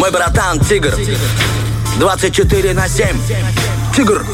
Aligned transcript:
Мой 0.00 0.10
братан 0.10 0.58
Тигр. 0.60 0.96
24 1.98 2.72
на 2.72 2.88
7. 2.88 3.20
Тигр. 3.94 4.24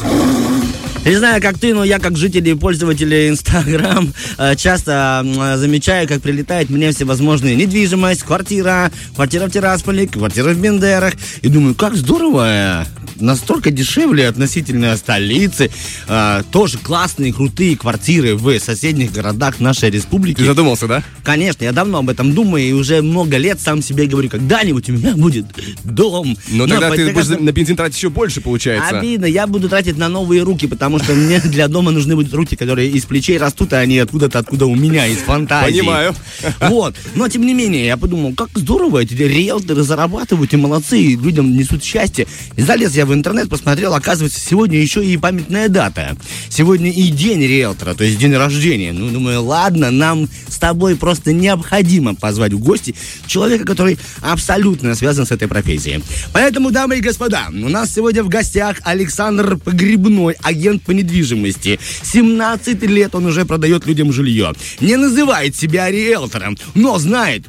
Не 1.07 1.15
знаю, 1.15 1.41
как 1.41 1.57
ты, 1.57 1.73
но 1.73 1.85
я 1.85 1.99
как 1.99 2.17
житель 2.17 2.49
и 2.49 2.53
пользователь 2.53 3.29
Инстаграм 3.29 4.13
э, 4.37 4.55
часто 4.57 5.23
э, 5.25 5.57
замечаю, 5.57 6.05
как 6.05 6.21
прилетает 6.21 6.69
мне 6.69 6.91
всевозможные 6.91 7.55
недвижимость, 7.55 8.23
квартира, 8.23 8.91
квартира 9.15 9.45
в 9.45 9.51
Тирасполе, 9.51 10.07
квартира 10.07 10.49
в 10.49 10.59
Бендерах. 10.59 11.13
И 11.41 11.47
думаю, 11.47 11.75
как 11.75 11.95
здорово, 11.95 12.85
настолько 13.21 13.71
дешевле 13.71 14.27
относительно 14.27 14.95
столицы. 14.97 15.71
Э, 16.07 16.43
тоже 16.51 16.77
классные, 16.77 17.33
крутые 17.33 17.77
квартиры 17.77 18.35
в 18.35 18.59
соседних 18.59 19.11
городах 19.11 19.59
нашей 19.59 19.89
республики. 19.89 20.37
Ты 20.37 20.45
задумался, 20.45 20.87
да? 20.87 21.03
Конечно, 21.23 21.63
я 21.63 21.71
давно 21.71 21.99
об 21.99 22.09
этом 22.09 22.33
думаю 22.33 22.65
и 22.65 22.73
уже 22.73 23.01
много 23.01 23.37
лет 23.37 23.59
сам 23.59 23.81
себе 23.81 24.07
говорю, 24.07 24.29
когда-нибудь 24.29 24.89
у 24.89 24.93
меня 24.93 25.15
будет 25.15 25.45
дом. 25.83 26.37
Но 26.49 26.65
Но 26.65 26.79
тогда 26.79 26.91
ты 26.91 27.11
будешь 27.11 27.27
на 27.27 27.51
бензин 27.51 27.75
тратить 27.75 27.97
еще 27.97 28.09
больше, 28.09 28.41
получается. 28.41 28.99
Обидно, 28.99 29.25
я 29.25 29.47
буду 29.47 29.69
тратить 29.69 29.97
на 29.97 30.09
новые 30.09 30.43
руки, 30.43 30.67
потому 30.67 30.96
что 30.99 31.13
мне 31.13 31.39
для 31.39 31.67
дома 31.67 31.91
нужны 31.91 32.15
будут 32.15 32.33
руки, 32.33 32.55
которые 32.55 32.89
из 32.89 33.05
плечей 33.05 33.37
растут, 33.37 33.73
а 33.73 33.79
они 33.79 33.99
откуда-то, 33.99 34.39
откуда 34.39 34.65
у 34.65 34.75
меня, 34.75 35.07
из 35.07 35.17
фантазии. 35.19 35.79
Понимаю. 35.79 36.15
Вот. 36.61 36.95
Но, 37.15 37.27
тем 37.27 37.45
не 37.45 37.53
менее, 37.53 37.85
я 37.85 37.97
подумал, 37.97 38.33
как 38.33 38.49
здорово, 38.55 38.99
эти 38.99 39.13
риэлторы 39.13 39.83
зарабатывают 39.83 40.53
и 40.53 40.57
молодцы, 40.57 40.99
и 40.99 41.15
людям 41.15 41.55
несут 41.55 41.83
счастье. 41.83 42.27
И 42.55 42.61
залез 42.61 42.95
я 42.95 43.05
в 43.05 43.13
интернет, 43.13 43.49
посмотрел, 43.49 43.93
оказывается, 43.93 44.39
сегодня 44.39 44.79
еще 44.79 45.05
и 45.05 45.17
памятная 45.17 45.69
дата. 45.69 46.17
Сегодня 46.49 46.91
и 46.91 47.09
день 47.09 47.41
риэлтора, 47.41 47.93
то 47.93 48.03
есть 48.03 48.17
день 48.17 48.35
рождения. 48.35 48.93
Ну, 48.93 49.09
думаю, 49.09 49.43
ладно, 49.43 49.91
нам 49.91 50.29
с 50.47 50.57
тобой 50.57 50.95
просто 50.95 51.33
необходимо 51.33 52.15
позвать 52.15 52.53
в 52.53 52.59
гости 52.59 52.95
человека, 53.25 53.65
который 53.65 53.97
абсолютно 54.21 54.95
связан 54.95 55.25
с 55.25 55.31
этой 55.31 55.47
профессией. 55.47 56.03
Поэтому, 56.33 56.71
дамы 56.71 56.97
и 56.97 57.01
господа, 57.01 57.47
у 57.49 57.69
нас 57.69 57.93
сегодня 57.93 58.23
в 58.23 58.29
гостях 58.29 58.77
Александр 58.83 59.57
Погребной, 59.57 60.35
агент 60.41 60.83
по 60.87 60.91
недвижимости. 60.91 61.79
17 62.01 62.81
лет 62.83 63.13
он 63.13 63.27
уже 63.27 63.45
продает 63.45 63.85
людям 63.85 64.11
жилье. 64.11 64.53
Не 64.79 64.95
называет 64.95 65.55
себя 65.55 65.91
риэлтором, 65.91 66.57
но 66.73 66.97
знает, 66.97 67.45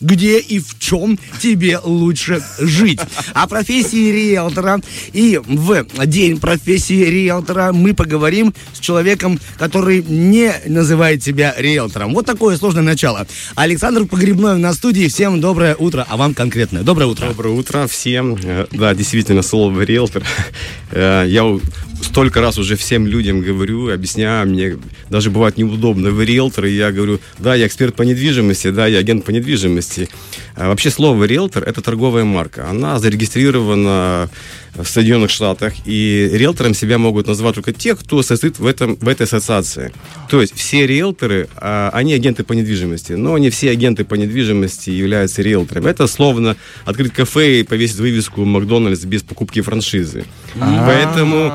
где 0.00 0.38
и 0.38 0.60
в 0.60 0.78
чем 0.78 1.18
тебе 1.40 1.78
лучше 1.82 2.42
жить. 2.60 3.00
О 3.34 3.48
профессии 3.48 4.12
риэлтора 4.12 4.80
и 5.12 5.40
в 5.44 5.86
день 6.06 6.38
профессии 6.38 7.04
риэлтора 7.04 7.72
мы 7.72 7.94
поговорим 7.94 8.54
с 8.72 8.78
человеком, 8.78 9.40
который 9.58 10.02
не 10.02 10.52
называет 10.66 11.24
себя 11.24 11.54
риэлтором. 11.56 12.14
Вот 12.14 12.26
такое 12.26 12.56
сложное 12.56 12.82
начало. 12.82 13.26
Александр 13.56 14.04
Погребной 14.04 14.62
в 14.62 14.72
студии. 14.74 15.08
Всем 15.08 15.40
доброе 15.40 15.74
утро, 15.74 16.06
а 16.08 16.16
вам 16.16 16.34
конкретно. 16.34 16.82
Доброе 16.82 17.06
утро. 17.06 17.28
Доброе 17.28 17.54
утро 17.54 17.86
всем. 17.86 18.36
Э, 18.44 18.66
Да, 18.70 18.94
действительно, 18.94 19.42
слово 19.42 19.80
риэлтор. 19.80 20.22
Э, 20.90 21.24
Я 21.26 21.58
столько 22.02 22.40
раз 22.40 22.58
уже 22.58 22.76
всем 22.76 23.06
людям 23.06 23.40
говорю, 23.40 23.90
объясняю, 23.90 24.46
мне 24.46 24.76
даже 25.10 25.30
бывает 25.30 25.56
неудобно. 25.56 26.10
Вы 26.10 26.24
риэлтор, 26.26 26.66
и 26.66 26.72
я 26.72 26.92
говорю, 26.92 27.20
да, 27.38 27.54
я 27.54 27.66
эксперт 27.66 27.94
по 27.94 28.02
недвижимости, 28.02 28.70
да, 28.70 28.86
я 28.86 28.98
агент 28.98 29.24
по 29.24 29.30
недвижимости. 29.30 30.08
А 30.54 30.68
Вообще 30.68 30.90
слово 30.90 31.24
риэлтор– 31.24 31.62
это 31.66 31.80
торговая 31.82 32.24
марка. 32.24 32.68
Она 32.68 32.98
зарегистрирована 32.98 34.30
в 34.74 34.84
Соединенных 34.84 35.30
Штатах, 35.30 35.72
и 35.86 36.28
риэлтором 36.32 36.74
себя 36.74 36.98
могут 36.98 37.26
назвать 37.26 37.54
только 37.54 37.72
те, 37.72 37.94
кто 37.96 38.22
состоит 38.22 38.58
в, 38.58 38.66
этом, 38.66 38.96
в 38.96 39.08
этой 39.08 39.22
ассоциации. 39.22 39.92
То 40.28 40.40
есть 40.40 40.54
все 40.54 40.86
риэлторы, 40.86 41.48
а, 41.56 41.90
они 41.94 42.12
агенты 42.12 42.44
по 42.44 42.52
недвижимости, 42.52 43.12
но 43.12 43.38
не 43.38 43.48
все 43.50 43.70
агенты 43.70 44.04
по 44.04 44.14
недвижимости 44.14 44.90
являются 44.90 45.42
риэлторами. 45.42 45.88
Это 45.88 46.06
словно 46.06 46.56
открыть 46.84 47.12
кафе 47.12 47.60
и 47.60 47.62
повесить 47.62 47.96
вывеску 47.96 48.44
Макдональдс 48.44 49.04
без 49.04 49.22
покупки 49.22 49.62
франшизы. 49.62 50.24
Поэтому, 50.58 51.52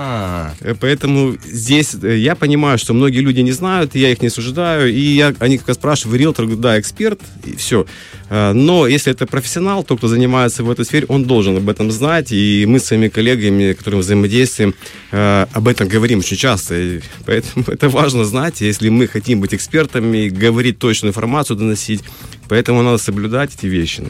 э, 0.62 0.76
поэтому 0.80 1.36
здесь 1.44 1.96
э, 2.02 2.18
я 2.18 2.36
понимаю, 2.36 2.78
что 2.78 2.94
многие 2.94 3.20
люди 3.20 3.42
не 3.42 3.52
знают, 3.52 3.96
я 3.96 4.12
их 4.12 4.22
не 4.22 4.28
осуждаю, 4.28 4.92
и 4.92 5.00
я, 5.00 5.34
они 5.40 5.58
как 5.58 5.70
раз 5.70 5.78
спрашивают, 5.78 6.20
риэлтор, 6.20 6.46
говорю, 6.46 6.62
да, 6.62 6.80
эксперт, 6.80 7.20
и 7.46 7.56
все. 7.56 7.86
Э, 8.32 8.54
Но 8.54 8.88
если 8.88 9.12
это 9.12 9.26
профессионал, 9.28 9.84
то, 9.84 9.98
кто 9.98 10.08
занимается 10.08 10.64
в 10.64 10.72
этой 10.72 10.86
сфере, 10.86 11.06
он 11.10 11.26
должен 11.26 11.58
об 11.58 11.70
этом 11.70 11.92
знать, 11.92 12.32
и 12.32 12.66
мы 12.68 12.80
с 12.80 12.86
своими 12.86 13.10
коллегами, 13.10 13.74
которыми 13.74 14.00
взаимодействуем, 14.02 14.74
э, 15.12 15.46
об 15.52 15.68
этом 15.68 15.90
говорим 15.90 16.20
очень 16.20 16.38
часто, 16.38 16.76
и 16.76 17.02
поэтому 17.26 17.66
это 17.68 17.90
важно 17.90 18.24
знать, 18.24 18.62
если 18.62 18.90
мы 18.90 19.08
хотим 19.08 19.42
быть 19.42 19.54
экспертами, 19.54 20.30
говорить 20.30 20.80
точную 20.80 21.10
информацию, 21.10 21.58
доносить, 21.58 22.02
поэтому 22.48 22.82
надо 22.84 22.98
соблюдать 22.98 23.52
эти 23.58 23.66
вещи. 23.68 24.04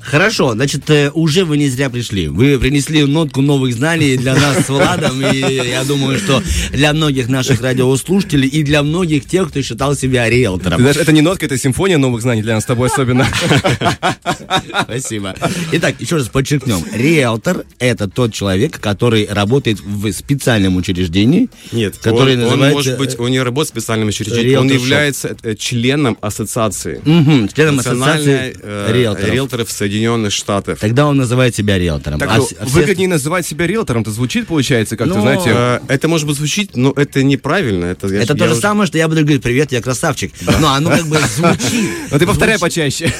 Хорошо, 0.00 0.52
значит, 0.54 0.90
э, 0.90 1.10
уже 1.14 1.44
вы 1.44 1.56
не 1.56 1.68
зря 1.68 1.90
пришли. 1.90 2.26
Вы 2.28 2.58
принесли 2.58 3.04
нотку 3.04 3.40
новых 3.40 3.72
знаний 3.72 4.16
для 4.16 4.34
нас 4.34 4.66
с 4.66 4.68
Владом, 4.68 5.22
и 5.22 5.38
я 5.38 5.84
думаю, 5.84 6.18
что 6.18 6.42
для 6.72 6.92
многих 6.92 7.28
наших 7.28 7.60
радиослушателей 7.62 8.48
и 8.48 8.64
для 8.64 8.82
многих 8.82 9.26
тех, 9.26 9.48
кто 9.50 9.62
считал 9.62 9.94
себя 9.94 10.24
Ты 10.24 10.30
риэлтором. 10.30 10.80
знаешь, 10.80 10.96
это 10.96 11.12
не 11.12 11.20
нотка, 11.20 11.46
это 11.46 11.56
симфония 11.56 11.98
новых 11.98 12.22
знаний 12.22 12.42
для 12.42 12.54
нас 12.54 12.64
с 12.64 12.66
тобой 12.66 12.88
особенно. 12.88 13.26
Спасибо. 14.84 15.34
Итак, 15.72 15.94
еще 15.98 16.16
раз 16.16 16.28
подчеркнем. 16.28 16.82
Риэлтор– 16.92 17.64
это 17.78 18.08
тот 18.08 18.32
человек, 18.32 18.78
который 18.80 19.26
работает 19.30 19.80
в 19.80 20.10
специальном 20.12 20.76
учреждении, 20.76 21.48
Нет, 21.72 21.96
который 21.98 22.36
он, 22.36 22.42
он 22.44 22.48
называется... 22.50 22.74
может 22.76 22.98
быть, 22.98 23.18
он 23.18 23.30
не 23.30 23.40
работает 23.40 23.68
в 23.74 23.80
специальном 23.80 24.08
учреждении, 24.08 24.54
он 24.54 24.68
является 24.70 25.36
э, 25.42 25.54
членом 25.54 26.16
ассоциации. 26.20 27.00
Мгм, 27.04 27.48
членом 27.48 27.78
ассоциации 27.80 28.56
э, 28.62 28.92
риэлторов. 28.92 29.30
риэлторов 29.30 29.70
Соединенных 29.70 30.32
Штатов. 30.32 30.78
Тогда 30.80 31.06
он 31.06 31.16
называет 31.16 31.54
себя 31.54 31.78
риэлтором. 31.78 32.18
Так 32.18 32.28
А 32.30 32.36
а 32.36 32.40
все- 32.40 32.56
выгоднее 32.60 33.08
называть 33.08 33.46
себя 33.46 33.66
риэлтором-то 33.66 34.10
звучит, 34.10 34.46
получается, 34.46 34.96
как-то, 34.96 35.14
Ну, 35.16 35.20
знаете... 35.22 35.50
Э, 35.54 35.80
Это 35.88 36.08
может 36.08 36.26
быть 36.26 36.36
звучит, 36.36 36.76
но 36.76 36.92
это 36.96 37.22
неправильно. 37.22 37.86
Это, 37.86 38.06
я- 38.08 38.22
Это 38.22 38.32
я 38.34 38.38
то 38.38 38.44
же 38.46 38.52
уже- 38.52 38.60
самое, 38.60 38.86
что 38.86 38.98
я 38.98 39.08
буду 39.08 39.20
говорить, 39.22 39.42
привет, 39.42 39.72
я 39.72 39.80
красавчик. 39.82 40.32
Но 40.60 40.72
оно 40.72 40.90
как 40.90 41.06
бы 41.06 41.18
звучит. 41.36 41.90
Но 42.10 42.18
ты 42.18 42.26
повторяй 42.26 42.58
почаще. 42.58 43.12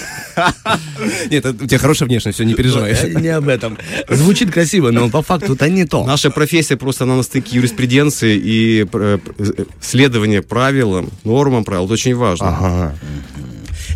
Нет, 1.31 1.47
у 1.47 1.67
тебя 1.67 1.79
хорошая 1.79 2.09
внешность, 2.09 2.37
все, 2.37 2.45
не 2.45 2.55
переживай. 2.55 2.93
Э, 2.93 3.21
Не 3.21 3.29
об 3.29 3.49
этом. 3.49 3.79
Звучит 4.09 4.51
красиво, 4.51 4.91
но 4.91 5.09
по 5.09 5.23
факту 5.23 5.55
это 5.55 5.69
не 5.69 5.85
то. 5.85 6.05
Наша 6.05 6.31
профессия 6.31 6.77
просто 6.77 7.05
она 7.05 7.17
на 7.17 7.23
стыке 7.23 7.57
юриспруденции 7.57 8.37
и 8.37 8.87
э, 8.93 9.19
э, 9.39 9.65
следования 9.81 10.43
правилам, 10.43 11.11
нормам 11.25 11.65
правил. 11.65 11.85
Это 11.85 11.95
очень 11.95 12.15
важно. 12.15 12.95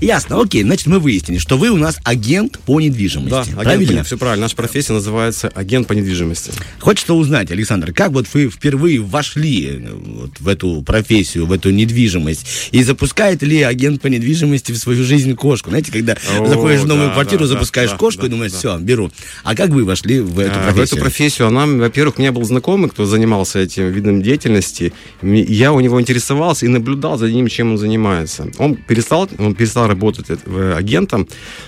Ясно, 0.05 0.41
окей, 0.41 0.63
значит, 0.63 0.87
мы 0.87 0.99
выяснили, 0.99 1.39
что 1.39 1.57
вы 1.57 1.71
у 1.71 1.77
нас 1.77 1.99
агент 2.05 2.59
по 2.61 2.81
недвижимости. 2.81 3.31
Да, 3.31 3.41
агент 3.41 3.63
правильно? 3.63 3.99
по- 3.99 4.05
все 4.05 4.19
правильно. 4.19 4.43
Наша 4.45 4.57
профессия 4.57 4.93
называется 4.93 5.49
агент 5.49 5.87
по 5.87 5.93
недвижимости. 5.95 6.53
Хочется 6.79 7.15
узнать, 7.15 7.51
Александр, 7.51 7.93
как 7.93 8.11
вот 8.13 8.27
вы 8.35 8.51
впервые 8.51 9.01
вошли 9.01 9.67
э, 9.67 9.89
вот 9.93 10.39
в 10.41 10.49
эту 10.49 10.83
профессию, 10.83 11.47
в 11.47 11.53
эту 11.53 11.71
недвижимость, 11.71 12.47
и 12.71 12.83
запускает 12.83 13.43
ли 13.43 13.63
агент 13.63 14.03
по 14.03 14.09
недвижимости 14.09 14.73
в 14.73 14.77
свою 14.77 15.05
жизнь 15.05 15.35
кошку? 15.35 15.71
Знаете, 15.71 15.91
когда 15.91 16.17
О, 16.39 16.47
заходишь 16.47 16.81
в 16.81 16.87
новую 16.87 17.09
да, 17.09 17.15
квартиру, 17.15 17.41
да, 17.43 17.47
запускаешь 17.47 17.91
да, 17.91 17.97
кошку 17.97 18.23
да, 18.23 18.27
и 18.27 18.31
думаешь, 18.31 18.53
да. 18.53 18.59
все, 18.59 18.79
беру. 18.79 19.11
А 19.43 19.55
как 19.55 19.71
вы 19.71 19.85
вошли 19.85 20.21
в 20.21 20.39
эту 20.39 20.53
А, 20.55 20.61
В 20.61 20.65
профессию? 20.75 20.85
эту 20.85 20.97
профессию 20.97 21.49
она, 21.49 21.67
во-первых, 21.67 22.19
у 22.19 22.21
меня 22.21 22.33
был 22.33 22.45
знакомый, 22.45 22.91
кто 22.91 23.07
занимался 23.07 23.61
этим 23.61 23.91
видом 23.91 24.23
деятельности. 24.23 24.93
Я 25.23 25.73
у 25.73 25.81
него 25.81 26.01
интересовался 26.01 26.67
и 26.67 26.69
наблюдал 26.69 27.17
за 27.19 27.31
ним, 27.31 27.49
чем 27.49 27.73
он 27.73 27.79
занимается. 27.79 28.49
Он 28.59 28.77
перестал, 28.77 29.29
он 29.39 29.55
перестал 29.55 29.89
работать 29.95 30.27
э, 30.31 30.37
в- 30.47 30.77
агентом, 30.77 31.27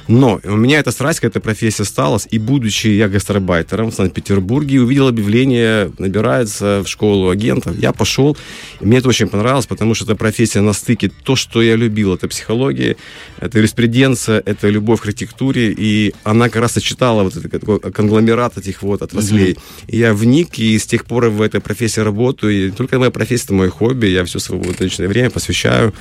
но 0.09 0.41
у 0.45 0.57
меня 0.57 0.79
эта 0.81 0.91
страсть 0.91 1.21
к 1.21 1.25
этой 1.25 1.41
профессии 1.41 1.83
осталась. 1.83 2.27
И 2.31 2.39
будучи 2.39 2.89
я 2.89 3.09
гастарбайтером 3.09 3.91
в 3.91 3.95
Санкт-Петербурге, 3.95 4.81
увидел 4.81 5.09
объявление, 5.09 5.91
набирается 5.99 6.83
в 6.85 6.89
школу 6.89 7.31
агентов. 7.31 7.79
Я 7.79 7.93
пошел, 7.93 8.37
мне 8.81 8.99
это 8.99 9.09
очень 9.09 9.29
понравилось, 9.29 9.67
потому 9.67 9.95
что 9.95 10.05
эта 10.05 10.15
профессия 10.17 10.61
на 10.61 10.73
стыке. 10.73 11.11
То, 11.25 11.37
что 11.37 11.63
я 11.63 11.77
любил, 11.77 12.15
это 12.15 12.29
психология, 12.29 12.97
это 13.41 13.59
юриспруденция, 13.59 14.43
это 14.45 14.69
любовь 14.69 15.01
к 15.01 15.05
архитектуре, 15.07 15.73
и 15.73 16.15
она 16.25 16.49
как 16.49 16.63
раз 16.63 16.73
сочетала 16.73 17.23
вот 17.23 17.37
этот 17.37 17.51
такой 17.51 17.81
конгломерат 17.81 18.59
этих 18.59 18.83
вот 18.83 19.03
отраслей. 19.03 19.57
И 19.89 19.99
я 19.99 20.13
вник, 20.15 20.59
и 20.59 20.79
с 20.79 20.87
тех 20.87 21.05
пор 21.05 21.27
в 21.29 21.41
этой 21.43 21.61
профессии 21.61 22.01
работаю. 22.01 22.53
И 22.53 22.65
не 22.67 22.71
только 22.71 22.99
моя 22.99 23.11
профессия, 23.11 23.45
это 23.45 23.55
мое 23.55 23.71
хобби. 23.71 24.07
Я 24.07 24.25
все 24.25 24.39
свое 24.39 24.63
вот 24.63 24.81
личное 24.81 25.09
время 25.09 25.31
посвящаю 25.31 25.89
э, 25.89 25.93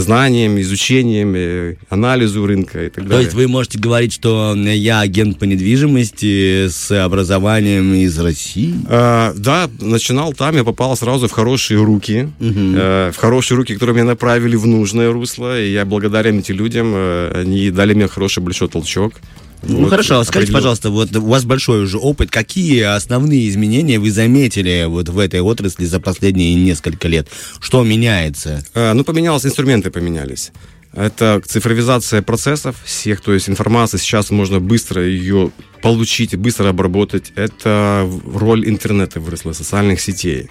знаниям, 0.00 0.60
изучениям, 0.60 1.34
э, 1.34 1.76
анализу 1.88 2.46
рынка 2.46 2.86
и 2.86 2.90
так 2.90 3.04
То 3.04 3.10
далее. 3.10 3.24
есть 3.24 3.34
вы 3.34 3.48
можете 3.48 3.78
говорить, 3.78 4.12
что 4.12 4.54
я 4.54 5.00
агент 5.00 5.38
по 5.38 5.44
недвижимости 5.44 6.68
с 6.68 6.90
образованием 7.04 7.94
из 7.94 8.18
России? 8.18 8.74
А, 8.88 9.32
да, 9.36 9.68
начинал 9.80 10.32
там, 10.32 10.56
я 10.56 10.64
попал 10.64 10.96
сразу 10.96 11.28
в 11.28 11.32
хорошие 11.32 11.82
руки, 11.82 12.28
э, 12.40 13.10
в 13.14 13.16
хорошие 13.16 13.56
руки, 13.56 13.74
которые 13.74 13.94
меня 13.94 14.06
направили 14.06 14.56
в 14.56 14.66
нужное 14.66 15.12
русло, 15.12 15.60
и 15.60 15.72
я 15.72 15.84
благодарен 15.84 16.38
этим 16.38 16.56
людям, 16.56 16.92
э, 16.94 17.42
они 17.42 17.70
дали 17.70 17.94
мне 17.94 18.08
хороший 18.08 18.42
большой 18.42 18.68
толчок. 18.68 19.14
Ну 19.62 19.80
Вот, 19.82 19.90
хорошо, 19.90 20.24
скажите, 20.24 20.30
определил. 20.52 20.54
пожалуйста, 20.54 20.90
вот 20.90 21.14
у 21.16 21.26
вас 21.26 21.44
большой 21.44 21.82
уже 21.82 21.98
опыт, 21.98 22.30
какие 22.30 22.80
основные 22.82 23.48
изменения 23.48 23.98
вы 23.98 24.10
заметили 24.10 24.86
вот 24.88 25.08
в 25.08 25.18
этой 25.18 25.40
отрасли 25.40 25.84
за 25.84 26.00
последние 26.00 26.54
несколько 26.54 27.08
лет? 27.08 27.28
Что 27.60 27.84
меняется? 27.84 28.64
Э, 28.74 28.92
Ну, 28.94 29.04
поменялось, 29.04 29.44
инструменты 29.44 29.90
поменялись. 29.90 30.50
Это 30.92 31.40
цифровизация 31.46 32.20
процессов 32.22 32.76
всех, 32.84 33.20
то 33.20 33.32
есть 33.32 33.48
информация 33.48 33.98
сейчас 33.98 34.30
можно 34.30 34.58
быстро 34.60 35.04
ее 35.06 35.52
получить 35.82 36.34
и 36.34 36.36
быстро 36.36 36.68
обработать. 36.68 37.32
Это 37.36 38.06
роль 38.26 38.68
интернета 38.68 39.18
выросла, 39.20 39.52
социальных 39.52 40.00
сетей. 40.00 40.48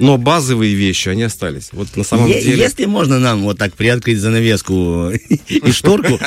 Но 0.00 0.18
базовые 0.18 0.74
вещи, 0.74 1.08
они 1.08 1.22
остались. 1.22 1.68
Вот 1.72 1.96
на 1.96 2.04
самом 2.04 2.26
Е- 2.28 2.42
деле... 2.42 2.62
Если 2.62 2.86
можно 2.86 3.18
нам 3.20 3.42
вот 3.42 3.58
так 3.58 3.74
приоткрыть 3.74 4.18
занавеску 4.18 5.10
и 5.48 5.70
шторку, 5.72 6.18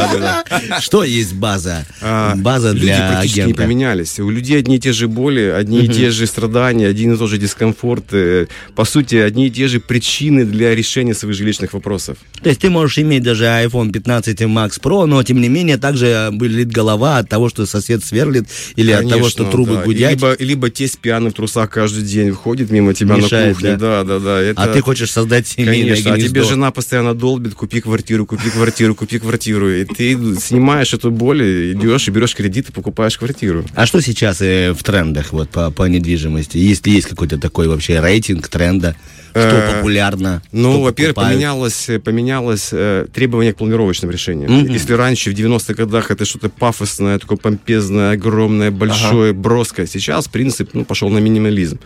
что 0.80 1.04
есть 1.04 1.34
база? 1.34 1.86
А, 2.00 2.34
База 2.36 2.72
для 2.72 3.08
практически 3.12 3.38
не 3.38 3.44
агента. 3.44 3.62
поменялись. 3.62 4.18
У 4.20 4.30
людей 4.30 4.58
одни 4.58 4.76
и 4.76 4.80
те 4.80 4.92
же 4.92 5.06
боли, 5.08 5.42
одни 5.42 5.84
и 5.84 5.88
те 5.88 6.10
же 6.10 6.26
страдания, 6.26 6.86
один 6.88 7.14
и 7.14 7.16
тот 7.16 7.30
же 7.30 7.38
дискомфорт. 7.38 8.06
э, 8.12 8.46
По 8.74 8.84
сути, 8.84 9.16
одни 9.16 9.46
и 9.46 9.50
те 9.50 9.68
же 9.68 9.80
причины 9.80 10.44
для 10.44 10.74
решения 10.74 11.14
своих 11.14 11.34
жилищных 11.36 11.72
вопросов. 11.72 12.18
То 12.42 12.48
есть 12.48 12.60
ты 12.60 12.70
можешь 12.70 12.85
иметь 12.98 13.22
даже 13.22 13.44
iPhone 13.44 13.90
15 13.90 14.40
Max 14.42 14.80
Pro, 14.80 15.06
но 15.06 15.22
тем 15.22 15.40
не 15.40 15.48
менее 15.48 15.76
также 15.76 16.30
болит 16.32 16.68
голова 16.70 17.18
от 17.18 17.28
того, 17.28 17.48
что 17.48 17.66
сосед 17.66 18.04
сверлит, 18.04 18.46
или 18.76 18.92
от 18.92 19.00
того, 19.00 19.10
Конечно, 19.10 19.30
что 19.30 19.50
трубы 19.50 19.74
да. 19.74 19.82
Гудят. 19.82 20.10
Либо, 20.12 20.36
либо 20.38 20.70
тесть 20.70 20.98
пьяный 20.98 21.30
в 21.30 21.34
трусах 21.34 21.70
каждый 21.70 22.02
день 22.02 22.32
входит 22.32 22.70
мимо 22.70 22.94
тебя 22.94 23.16
Мешает, 23.16 23.48
на 23.48 23.54
кухне. 23.54 23.76
Да, 23.76 24.04
да, 24.04 24.18
да. 24.18 24.40
Это... 24.40 24.62
А 24.62 24.68
ты 24.68 24.80
хочешь 24.80 25.10
создать 25.10 25.46
семейное 25.46 25.94
Конечно, 25.94 26.12
а 26.12 26.16
гнездо. 26.16 26.30
тебе 26.30 26.42
жена 26.44 26.70
постоянно 26.70 27.14
долбит, 27.14 27.54
купи 27.54 27.80
квартиру, 27.80 28.26
купи 28.26 28.50
квартиру, 28.50 28.94
купи 28.94 29.18
квартиру. 29.18 29.70
И 29.70 29.84
ты 29.84 30.16
снимаешь 30.40 30.94
эту 30.94 31.10
боль, 31.10 31.72
идешь 31.72 32.08
и 32.08 32.10
берешь 32.10 32.34
кредит 32.34 32.68
и 32.68 32.72
покупаешь 32.72 33.18
квартиру. 33.18 33.64
А 33.74 33.86
что 33.86 34.00
сейчас 34.00 34.40
э, 34.40 34.72
в 34.72 34.82
трендах 34.82 35.32
вот 35.32 35.50
по, 35.50 35.70
по 35.70 35.84
недвижимости? 35.84 36.58
Если 36.58 36.90
есть 36.90 37.08
какой-то 37.08 37.38
такой 37.38 37.68
вообще 37.68 38.00
рейтинг 38.00 38.48
тренда, 38.48 38.96
что 39.36 39.56
Э, 39.56 39.74
популярно? 39.76 40.42
Ну, 40.52 40.80
во-первых, 40.80 41.16
поменялось, 41.16 41.88
э, 41.88 41.98
поменялось 41.98 42.70
э, 42.76 43.06
требование 43.12 43.52
к 43.52 43.56
планировочным 43.56 44.10
решениям. 44.10 44.52
Мгм. 44.52 44.72
Если 44.72 44.92
раньше, 44.92 45.30
в 45.30 45.34
90-х 45.34 45.74
годах, 45.74 46.10
это 46.10 46.24
что-то 46.24 46.48
пафосное, 46.48 47.18
такое 47.18 47.38
помпезное, 47.38 48.12
огромное, 48.12 48.70
большое, 48.70 49.32
броское, 49.32 49.86
сейчас 49.86 50.28
принцип 50.28 50.70
ну, 50.74 50.84
пошел 50.84 51.08
на 51.10 51.18
минимализм. 51.18 51.78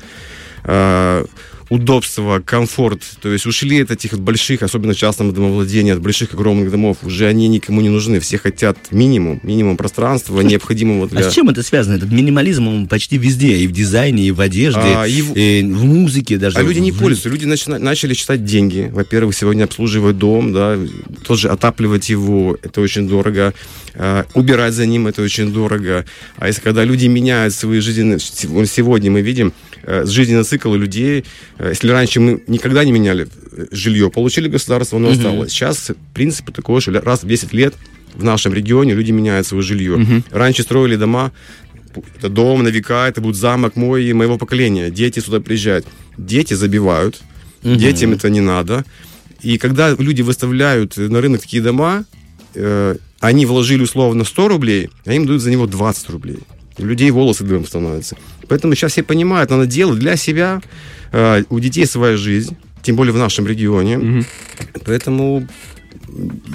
Э, 0.65 1.25
удобство, 1.71 2.43
комфорт, 2.45 3.01
то 3.23 3.33
есть 3.33 3.47
ушли 3.47 3.81
от 3.83 3.91
этих 3.93 4.19
больших, 4.19 4.63
особенно 4.63 4.93
в 4.93 4.97
частном 4.97 5.33
домовладении, 5.33 5.93
от 5.93 6.01
больших 6.01 6.35
огромных 6.35 6.71
домов, 6.71 6.99
уже 7.05 7.27
они 7.29 7.47
никому 7.49 7.81
не 7.81 7.89
нужны, 7.89 8.19
все 8.21 8.39
хотят 8.39 8.77
минимум, 8.91 9.41
минимум 9.45 9.77
пространства, 9.77 10.41
необходимого 10.41 11.09
для... 11.09 11.21
А 11.21 11.31
с 11.31 11.35
чем 11.35 11.49
это 11.49 11.63
связано? 11.63 11.95
Этот 11.95 12.11
минимализм 12.11 12.67
он 12.67 12.89
почти 12.89 13.19
везде, 13.19 13.57
и 13.57 13.67
в 13.69 13.73
дизайне, 13.73 14.25
и 14.27 14.31
в 14.33 14.41
одежде, 14.41 14.81
А, 14.83 15.07
и 15.07 15.23
в- 15.23 15.35
и 15.37 15.63
в 15.63 15.85
музыке 15.85 16.37
даже. 16.39 16.59
А 16.59 16.63
люди 16.63 16.81
не 16.81 16.91
пользуются, 16.91 17.29
люди 17.29 17.45
начина- 17.47 17.79
начали 17.79 18.15
считать 18.15 18.45
деньги. 18.45 18.91
Во-первых, 18.93 19.35
сегодня 19.37 19.65
обслуживать 19.65 20.19
дом, 20.19 20.53
да, 20.53 20.77
тоже 21.25 21.49
отапливать 21.49 22.11
его, 22.11 22.59
это 22.63 22.81
очень 22.81 23.09
дорого. 23.09 23.55
А, 23.95 24.27
убирать 24.35 24.75
за 24.75 24.87
ним, 24.87 25.07
это 25.07 25.23
очень 25.23 25.53
дорого. 25.53 26.05
А 26.37 26.49
если 26.49 26.61
когда 26.61 26.85
люди 26.85 27.07
меняют 27.07 27.55
свои 27.55 27.79
жизненные... 27.81 28.19
сего- 28.19 28.65
Сегодня 28.67 29.11
мы 29.11 29.21
видим 29.21 29.53
жизненный 30.05 30.45
цикл 30.45 30.75
людей. 30.75 31.25
Э, 31.59 31.71
Если 31.71 31.89
раньше 31.91 32.21
мы 32.21 32.43
никогда 32.47 32.85
не 32.85 32.93
меняли 32.93 33.27
э, 33.53 33.67
жилье, 33.71 34.11
получили 34.11 34.49
государство, 34.49 34.99
оно 34.99 35.09
осталось. 35.11 35.53
Сейчас 35.53 35.91
принцип 36.15 36.51
такой, 36.53 36.81
что 36.81 36.93
раз 37.01 37.23
в 37.23 37.27
10 37.29 37.53
лет 37.53 37.75
в 38.15 38.25
нашем 38.25 38.53
регионе 38.55 38.95
люди 38.95 39.13
меняют 39.13 39.47
свое 39.47 39.63
жилье. 39.63 40.23
Раньше 40.31 40.63
строили 40.63 40.97
дома 40.97 41.33
это 42.19 42.29
дом 42.29 42.63
на 42.63 42.69
века, 42.69 43.09
это 43.09 43.21
будет 43.21 43.37
замок 43.37 43.77
мой 43.77 44.05
и 44.05 44.13
моего 44.13 44.39
поколения. 44.39 44.91
Дети 44.91 45.21
сюда 45.21 45.41
приезжают. 45.41 45.87
Дети 46.17 46.55
забивают, 46.55 47.21
детям 47.63 48.13
это 48.13 48.31
не 48.31 48.41
надо. 48.41 48.85
И 49.43 49.59
когда 49.59 49.91
люди 49.99 50.23
выставляют 50.23 50.97
на 50.97 51.21
рынок 51.21 51.41
такие 51.41 51.63
дома, 51.63 52.05
э, 52.55 52.97
они 53.21 53.47
вложили 53.47 53.83
условно 53.83 54.25
100 54.25 54.49
рублей, 54.49 54.91
а 55.05 55.13
им 55.13 55.27
дают 55.27 55.43
за 55.43 55.51
него 55.51 55.67
20 55.67 56.11
рублей. 56.11 56.39
У 56.79 56.85
людей 56.85 57.11
волосы 57.11 57.45
дымом 57.45 57.67
становятся. 57.67 58.17
Поэтому 58.51 58.75
сейчас 58.75 58.93
все 58.93 59.05
понимают, 59.05 59.49
надо 59.51 59.67
делать 59.67 60.01
для 60.01 60.17
себя, 60.17 60.61
э, 61.13 61.45
у 61.51 61.61
детей 61.61 61.87
своя 61.87 62.17
жизнь, 62.17 62.57
тем 62.83 62.97
более 62.97 63.13
в 63.13 63.17
нашем 63.17 63.47
регионе. 63.47 64.25
Поэтому 64.85 65.47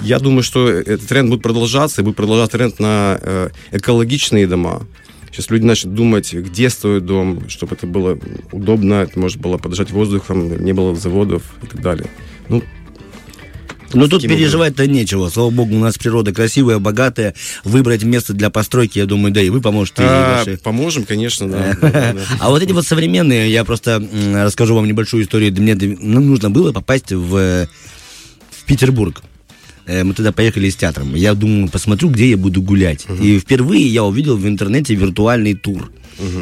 я 0.02 0.18
думаю, 0.18 0.42
что 0.42 0.68
этот 0.68 1.06
тренд 1.08 1.30
будет 1.30 1.42
продолжаться, 1.42 2.02
и 2.02 2.04
будет 2.04 2.16
продолжаться 2.16 2.58
тренд 2.58 2.78
на 2.80 3.18
э, 3.22 3.48
экологичные 3.72 4.46
дома. 4.46 4.86
Сейчас 5.30 5.48
люди 5.48 5.64
начнут 5.64 5.94
думать, 5.94 6.34
где 6.34 6.68
стоит 6.68 7.06
дом, 7.06 7.48
чтобы 7.48 7.74
это 7.76 7.86
было 7.86 8.18
удобно, 8.52 8.94
это 8.94 9.18
может 9.18 9.40
было 9.40 9.56
подышать 9.56 9.90
воздухом, 9.90 10.62
не 10.62 10.74
было 10.74 10.94
заводов 10.94 11.42
и 11.62 11.66
так 11.66 11.80
далее. 11.80 12.08
Ну, 12.50 12.62
Ну 13.92 14.08
тут 14.08 14.22
переживать-то 14.22 14.86
нечего. 14.86 15.28
Слава 15.28 15.50
богу, 15.50 15.76
у 15.76 15.78
нас 15.78 15.96
природа 15.98 16.32
красивая, 16.32 16.78
богатая. 16.78 17.34
Выбрать 17.64 18.02
место 18.04 18.32
для 18.32 18.50
постройки, 18.50 18.98
я 18.98 19.06
думаю, 19.06 19.32
да, 19.32 19.40
и 19.40 19.50
вы 19.50 19.60
поможете. 19.60 20.02
а, 20.04 20.38
ваши- 20.38 20.58
поможем, 20.58 21.04
конечно, 21.04 21.48
да. 21.48 21.76
А 22.40 22.50
вот 22.50 22.62
эти 22.62 22.72
вот 22.72 22.86
современные, 22.86 23.50
я 23.50 23.64
просто 23.64 24.02
расскажу 24.34 24.74
вам 24.74 24.86
небольшую 24.86 25.24
историю. 25.24 25.52
Мне 25.52 25.74
ну, 25.74 26.20
нужно 26.20 26.50
было 26.50 26.72
попасть 26.72 27.12
в, 27.12 27.36
э, 27.36 27.66
в 28.50 28.64
Петербург. 28.64 29.22
Э, 29.86 30.04
Мы 30.04 30.14
туда 30.14 30.32
поехали 30.32 30.68
с 30.68 30.76
театром. 30.76 31.14
Я 31.14 31.34
думаю, 31.34 31.68
посмотрю, 31.68 32.08
где 32.10 32.30
я 32.30 32.36
буду 32.36 32.60
гулять. 32.62 33.06
И 33.22 33.38
впервые 33.38 33.86
я 33.86 34.04
увидел 34.04 34.36
в 34.36 34.46
интернете 34.46 34.94
виртуальный 34.94 35.54
тур. 35.54 35.90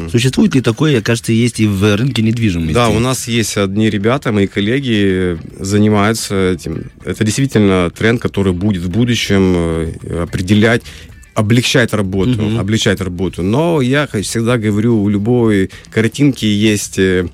Существует 0.09 0.55
ли 0.55 0.61
такое, 0.61 1.01
кажется, 1.01 1.33
есть 1.33 1.59
и 1.59 1.67
в 1.67 1.95
рынке 1.97 2.21
недвижимости? 2.21 2.73
Да, 2.73 2.87
у 2.89 2.99
нас 2.99 3.27
есть 3.27 3.57
одни 3.57 3.89
ребята, 3.89 4.31
мои 4.31 4.47
коллеги 4.47 5.37
занимаются 5.59 6.53
этим. 6.53 6.91
Это 7.03 7.25
действительно 7.25 7.89
тренд, 7.89 8.21
который 8.21 8.53
будет 8.53 8.83
в 8.83 8.89
будущем 8.89 9.53
э, 9.55 10.23
определять 10.23 10.81
облегчать 11.33 11.91
работу, 11.93 12.57
облегчать 12.57 13.01
работу. 13.01 13.43
Но 13.43 13.81
я 13.81 14.07
всегда 14.07 14.57
говорю, 14.57 15.03
у 15.03 15.09
любой 15.09 15.69
картинки 15.91 16.45
есть 16.45 16.97
э, 16.97 17.27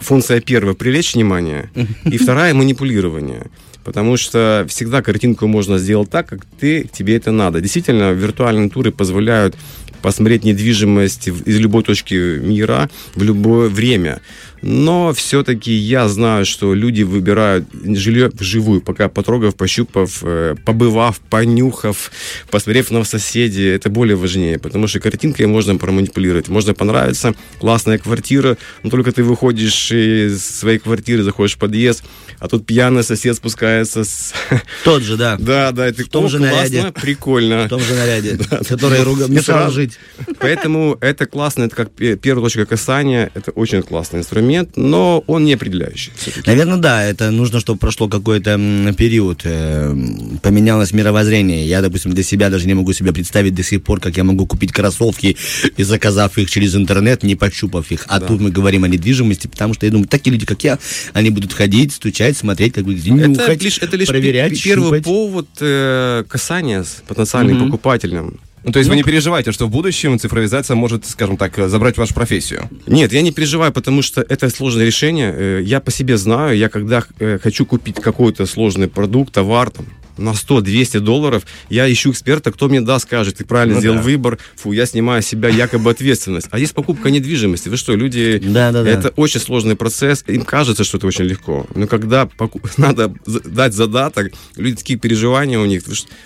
функция 0.00 0.40
первая 0.40 0.74
привлечь 0.74 1.14
внимание, 1.14 1.70
и 2.10 2.16
вторая 2.16 2.54
манипулирование. 2.54 3.48
Потому 3.88 4.18
что 4.18 4.66
всегда 4.68 5.00
картинку 5.00 5.46
можно 5.46 5.78
сделать 5.78 6.10
так, 6.10 6.28
как 6.28 6.44
ты, 6.60 6.86
тебе 6.92 7.16
это 7.16 7.32
надо. 7.32 7.62
Действительно, 7.62 8.12
виртуальные 8.12 8.68
туры 8.68 8.92
позволяют 8.92 9.56
посмотреть 10.02 10.44
недвижимость 10.44 11.28
из 11.28 11.58
любой 11.58 11.82
точки 11.84 12.38
мира 12.38 12.90
в 13.14 13.22
любое 13.22 13.70
время. 13.70 14.20
Но 14.62 15.12
все-таки 15.12 15.72
я 15.72 16.08
знаю, 16.08 16.44
что 16.44 16.74
люди 16.74 17.02
выбирают 17.02 17.66
жилье 17.84 18.30
вживую, 18.32 18.80
пока 18.80 19.08
потрогав, 19.08 19.54
пощупав, 19.54 20.18
э, 20.22 20.56
побывав, 20.64 21.20
понюхав, 21.30 22.10
посмотрев 22.50 22.90
на 22.90 23.04
соседей. 23.04 23.66
Это 23.68 23.88
более 23.90 24.16
важнее, 24.16 24.58
потому 24.58 24.88
что 24.88 25.00
картинкой 25.00 25.46
можно 25.46 25.76
проманипулировать. 25.76 26.48
Можно 26.48 26.74
понравиться, 26.74 27.34
классная 27.60 27.98
квартира, 27.98 28.56
но 28.82 28.90
только 28.90 29.12
ты 29.12 29.22
выходишь 29.22 29.92
из 29.92 30.44
своей 30.44 30.78
квартиры, 30.78 31.22
заходишь 31.22 31.54
в 31.56 31.58
подъезд, 31.58 32.02
а 32.40 32.48
тут 32.48 32.66
пьяный 32.66 33.02
сосед 33.04 33.36
спускается 33.36 34.04
с... 34.04 34.32
Тот 34.84 35.02
же, 35.02 35.16
да. 35.16 35.36
Да, 35.38 35.72
да, 35.72 35.86
это 35.86 36.04
В 36.04 36.08
том 36.08 36.24
«О, 36.24 36.28
же 36.28 36.38
классно, 36.38 36.56
наряде. 36.58 36.92
прикольно. 37.00 37.64
В 37.64 37.68
том 37.68 37.80
же 37.80 37.94
наряде, 37.94 38.38
который 38.68 39.02
руга- 39.02 39.28
мешал 39.28 39.56
сразу- 39.58 39.72
жить. 39.74 39.98
Поэтому 40.38 40.96
это 41.00 41.26
классно, 41.26 41.64
это 41.64 41.76
как 41.76 41.90
пе- 41.90 42.16
первая 42.16 42.44
точка 42.44 42.66
касания, 42.66 43.30
это 43.34 43.50
очень 43.52 43.82
классный 43.82 44.20
инструмент, 44.20 44.47
но 44.76 45.22
он 45.26 45.44
не 45.44 45.54
определяющий. 45.54 46.12
Наверное, 46.46 46.78
да, 46.78 47.04
это 47.04 47.30
нужно, 47.30 47.60
чтобы 47.60 47.78
прошло 47.78 48.08
какой-то 48.08 48.58
период, 48.96 49.40
э, 49.44 49.94
поменялось 50.42 50.92
мировоззрение. 50.92 51.66
Я, 51.66 51.82
допустим, 51.82 52.12
для 52.12 52.22
себя 52.22 52.50
даже 52.50 52.66
не 52.66 52.74
могу 52.74 52.92
себе 52.92 53.12
представить 53.12 53.54
до 53.54 53.62
сих 53.62 53.82
пор, 53.82 54.00
как 54.00 54.16
я 54.16 54.24
могу 54.24 54.46
купить 54.46 54.72
кроссовки, 54.72 55.36
и 55.76 55.82
заказав 55.82 56.38
их 56.38 56.50
через 56.50 56.74
интернет, 56.74 57.22
не 57.22 57.34
пощупав 57.34 57.90
их. 57.90 58.04
А 58.08 58.20
тут 58.20 58.40
мы 58.40 58.50
говорим 58.50 58.84
о 58.84 58.88
недвижимости, 58.88 59.46
потому 59.46 59.74
что 59.74 59.86
я 59.86 59.92
думаю, 59.92 60.08
такие 60.08 60.32
люди, 60.32 60.46
как 60.46 60.62
я, 60.64 60.78
они 61.12 61.30
будут 61.30 61.52
ходить, 61.52 61.92
стучать, 61.92 62.36
смотреть, 62.36 62.74
как 62.74 62.84
бы 62.84 62.94
Это 62.94 63.10
нюхать, 63.10 63.62
лишь, 63.62 63.78
это 63.78 63.96
лишь 63.96 64.08
проверять, 64.08 64.52
пе- 64.52 64.62
первый 64.62 64.84
щупать. 64.86 65.04
повод 65.04 65.48
э, 65.60 66.24
касания 66.28 66.82
с 66.82 67.02
потенциальным 67.06 67.64
покупателем. 67.64 68.38
Ну, 68.68 68.72
то 68.72 68.80
есть 68.80 68.90
вы 68.90 68.96
не 68.96 69.02
переживаете, 69.02 69.50
что 69.50 69.66
в 69.66 69.70
будущем 69.70 70.18
цифровизация 70.18 70.74
может, 70.74 71.06
скажем 71.06 71.38
так, 71.38 71.56
забрать 71.70 71.96
вашу 71.96 72.12
профессию? 72.12 72.68
Нет, 72.86 73.14
я 73.14 73.22
не 73.22 73.32
переживаю, 73.32 73.72
потому 73.72 74.02
что 74.02 74.20
это 74.20 74.50
сложное 74.50 74.84
решение. 74.84 75.32
Э, 75.34 75.62
Я 75.64 75.80
по 75.80 75.90
себе 75.90 76.18
знаю, 76.18 76.54
я 76.54 76.68
когда 76.68 77.02
э, 77.18 77.38
хочу 77.42 77.64
купить 77.64 77.96
какой-то 77.98 78.44
сложный 78.44 78.86
продукт, 78.86 79.32
товар, 79.32 79.70
там, 79.70 79.86
на 80.18 80.30
100-200 80.30 81.00
долларов, 81.00 81.44
я 81.70 81.90
ищу 81.90 82.10
эксперта, 82.10 82.52
кто 82.52 82.68
мне 82.68 82.80
даст, 82.80 83.06
скажет, 83.06 83.36
ты 83.36 83.44
правильно 83.44 83.74
Ну 83.74 83.80
сделал 83.80 83.96
да. 83.96 84.02
выбор, 84.02 84.38
фу, 84.56 84.72
я 84.72 84.86
снимаю 84.86 85.22
с 85.22 85.26
себя 85.26 85.48
якобы 85.48 85.90
ответственность. 85.90 86.48
А 86.50 86.58
здесь 86.58 86.72
покупка 86.72 87.10
недвижимости. 87.10 87.68
Вы 87.68 87.76
что, 87.76 87.94
люди, 87.94 88.40
Да-да-да. 88.44 88.88
это 88.90 89.08
очень 89.16 89.40
сложный 89.40 89.76
процесс, 89.76 90.24
им 90.26 90.42
кажется, 90.42 90.84
что 90.84 90.98
это 90.98 91.06
очень 91.06 91.24
легко. 91.24 91.66
Но 91.74 91.86
когда 91.86 92.26
поку- 92.26 92.60
надо 92.76 93.12
дать 93.26 93.74
задаток, 93.74 94.32
люди 94.56 94.76
такие 94.76 94.98
переживания 94.98 95.58
у 95.58 95.64
них, 95.66 95.82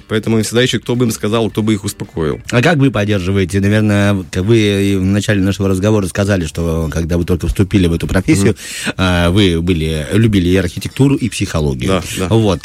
поэтому 0.08 0.38
им 0.38 0.44
всегда 0.44 0.62
ищут, 0.64 0.82
кто 0.82 0.96
бы 0.96 1.04
им 1.04 1.10
сказал, 1.10 1.50
кто 1.50 1.62
бы 1.62 1.74
их 1.74 1.84
успокоил. 1.84 2.40
А 2.50 2.62
как 2.62 2.78
вы 2.78 2.90
поддерживаете? 2.90 3.60
Наверное, 3.60 4.14
вы 4.34 4.96
в 4.98 5.04
начале 5.04 5.42
нашего 5.42 5.68
разговора 5.68 6.06
сказали, 6.06 6.46
что 6.46 6.88
когда 6.92 7.18
вы 7.18 7.24
только 7.24 7.46
вступили 7.48 7.86
в 7.86 7.92
эту 7.92 8.06
профессию, 8.06 8.56
а, 8.96 9.30
вы 9.30 9.60
были, 9.60 10.06
любили 10.12 10.48
и 10.48 10.56
архитектуру, 10.56 11.14
и 11.16 11.28
психологию. 11.28 11.88
Да, 11.88 12.02
да. 12.18 12.28
Вот. 12.28 12.60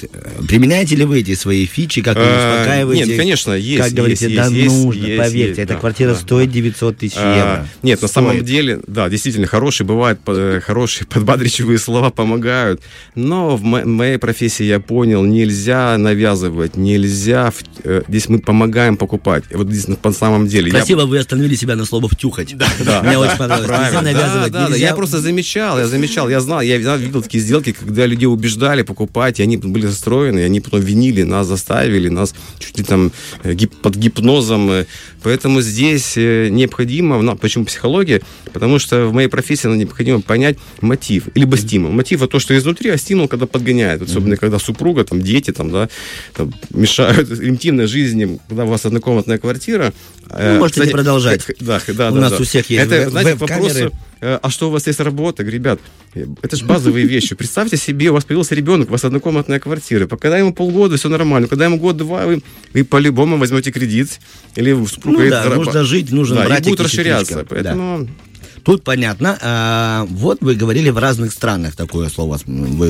Применяете 0.48 0.96
ли 0.96 1.06
вы 1.06 1.17
рассказываете 1.18 1.36
свои 1.36 1.66
фичи, 1.66 2.02
как 2.02 2.16
вы 2.18 2.24
А, 2.26 2.56
успокаиваете? 2.62 3.06
нет, 3.06 3.18
конечно, 3.18 3.52
есть, 3.54 3.84
Как 3.84 3.92
говорите, 3.94 4.30
да 4.30 4.50
нужно, 4.50 4.92
поверьте, 5.18 5.62
эта 5.62 5.76
квартира 5.76 6.14
стоит 6.16 6.52
900 6.52 6.98
тысяч 6.98 7.16
А, 7.18 7.38
евро. 7.38 7.68
Нет, 7.84 8.02
на 8.02 8.08
самом 8.08 8.44
деле, 8.44 8.80
да, 8.88 9.10
действительно, 9.10 9.48
хорошие 9.48 9.86
бывают, 9.88 10.20
э, 10.28 10.60
хорошие 10.64 11.08
подбадривающие 11.10 11.78
слова 11.78 12.10
помогают. 12.10 12.82
Но 13.16 13.56
в 13.58 13.64
мо- 13.64 13.86
моей 13.86 14.18
профессии 14.18 14.64
я 14.64 14.80
понял, 14.80 15.24
нельзя 15.24 15.98
навязывать, 15.98 16.78
нельзя... 16.78 17.52
э, 17.84 18.02
Здесь 18.08 18.30
мы 18.30 18.40
помогаем 18.40 18.98
покупать. 18.98 19.44
Вот 19.52 19.70
здесь 19.70 19.88
на 19.88 20.12
самом 20.14 20.48
деле. 20.48 20.72
Красиво 20.72 21.06
вы 21.06 21.18
остановили 21.20 21.56
себя 21.56 21.76
на 21.76 21.86
слово 21.86 22.08
«втюхать». 22.08 22.56
Да. 22.58 23.02
Мне 23.04 23.18
очень 23.18 23.38
понравилось. 23.38 23.68
Нельзя 23.68 23.90
Правильно. 23.92 24.02
навязывать, 24.02 24.52
да. 24.52 24.68
нельзя- 24.68 24.78
Я 24.78 24.94
просто 24.96 25.20
замечал, 25.20 25.80
я 25.80 25.88
замечал, 25.88 26.30
я 26.30 26.40
знал, 26.40 26.62
я 26.62 26.78
видел 26.78 27.22
такие 27.22 27.44
сделки, 27.44 27.72
когда 27.72 28.06
людей 28.06 28.26
убеждали 28.28 28.82
покупать, 28.84 29.40
и 29.40 29.44
они 29.44 29.58
были 29.58 29.88
застроены, 29.88 30.40
и 30.40 30.44
они 30.44 30.60
потом 30.62 30.82
винили, 30.82 31.07
нас 31.24 31.48
заставили, 31.48 32.10
нас 32.10 32.34
чуть 32.60 32.78
ли 32.78 32.84
там 32.84 33.12
э, 33.44 33.54
гип- 33.54 33.76
под 33.82 33.96
гипнозом. 33.96 34.70
э. 34.72 34.86
Поэтому 35.24 35.62
здесь 35.62 36.14
э, 36.18 36.50
необходимо, 36.50 37.22
ну, 37.22 37.36
почему 37.36 37.66
психология? 37.66 38.22
Потому 38.54 38.80
что 38.80 39.06
в 39.08 39.14
моей 39.14 39.28
профессии 39.28 39.68
нам 39.68 39.78
необходимо 39.78 40.22
понять 40.22 40.58
мотив, 40.82 41.24
либо 41.36 41.58
стимул. 41.58 41.92
Мотив 41.92 42.22
это 42.22 42.32
то, 42.32 42.40
что 42.40 42.58
изнутри, 42.58 42.90
а 42.92 42.98
стимул, 42.98 43.28
когда 43.28 43.46
подгоняет. 43.46 44.02
Особенно, 44.02 44.38
когда 44.38 44.60
супруга, 44.60 45.04
там, 45.04 45.22
дети, 45.22 45.52
там, 45.52 45.72
да, 45.72 45.90
там, 46.34 46.54
мешают 46.70 47.30
интимной 47.42 47.88
жизни, 47.88 48.40
когда 48.48 48.64
у 48.66 48.68
вас 48.68 48.86
однокомнатная 48.86 49.38
квартира. 49.38 49.94
Э, 50.30 50.54
Ну, 50.54 50.60
можете 50.60 50.82
не 50.82 50.92
продолжать. 50.92 51.42
Да, 51.60 51.82
да, 51.88 52.10
У 52.12 52.16
да, 52.16 52.22
нас 52.22 52.32
да. 52.32 52.38
у 52.40 52.44
всех 52.44 52.70
есть 52.70 52.86
Это, 52.86 53.10
знаете, 53.10 53.34
веб-камеры. 53.36 53.92
э, 54.17 54.17
а 54.42 54.50
что 54.50 54.70
у 54.70 54.72
вас 54.72 54.88
есть 54.88 55.00
работа? 55.00 55.44
Говорю, 55.44 55.58
Ребят, 55.58 55.80
э, 56.14 56.26
это 56.42 56.56
же 56.56 56.66
базовые 56.66 57.06
вещи. 57.16 57.36
Представьте 57.36 57.78
себе, 57.78 58.10
у 58.10 58.14
вас 58.14 58.26
появился 58.26 58.56
ребенок, 58.56 58.90
у 58.90 58.92
вас 58.92 59.04
однокомнатная 59.06 59.60
квартира. 59.60 60.08
Когда 60.08 60.38
ему 60.38 60.54
полгода, 60.54 60.98
все 60.98 61.10
нормально. 61.10 61.48
Когда 61.48 61.66
ему 61.66 61.78
год-два, 61.78 62.26
вы, 62.26 62.42
вы 62.74 62.84
по-любому 62.84 63.38
возьмете 63.38 63.72
кредит. 63.72 64.20
Или 64.56 64.72
Ну 64.72 64.86
да, 65.30 65.46
«Зараб- 65.46 65.56
нужно 65.56 65.84
жить, 65.84 66.12
нужен 66.12 66.38
да, 66.38 66.44
и 66.46 66.48
братик 66.48 66.68
будет 66.70 66.80
и 66.80 66.84
расширяться. 66.84 67.46
Поэтому 67.50 68.08
Тут 68.64 68.84
понятно. 68.84 69.38
А, 69.42 70.06
вот 70.10 70.40
вы 70.42 70.56
говорили 70.56 70.90
в 70.90 70.98
разных 70.98 71.32
странах 71.32 71.76
такое 71.76 72.10
слово. 72.10 72.40
Вы 72.46 72.88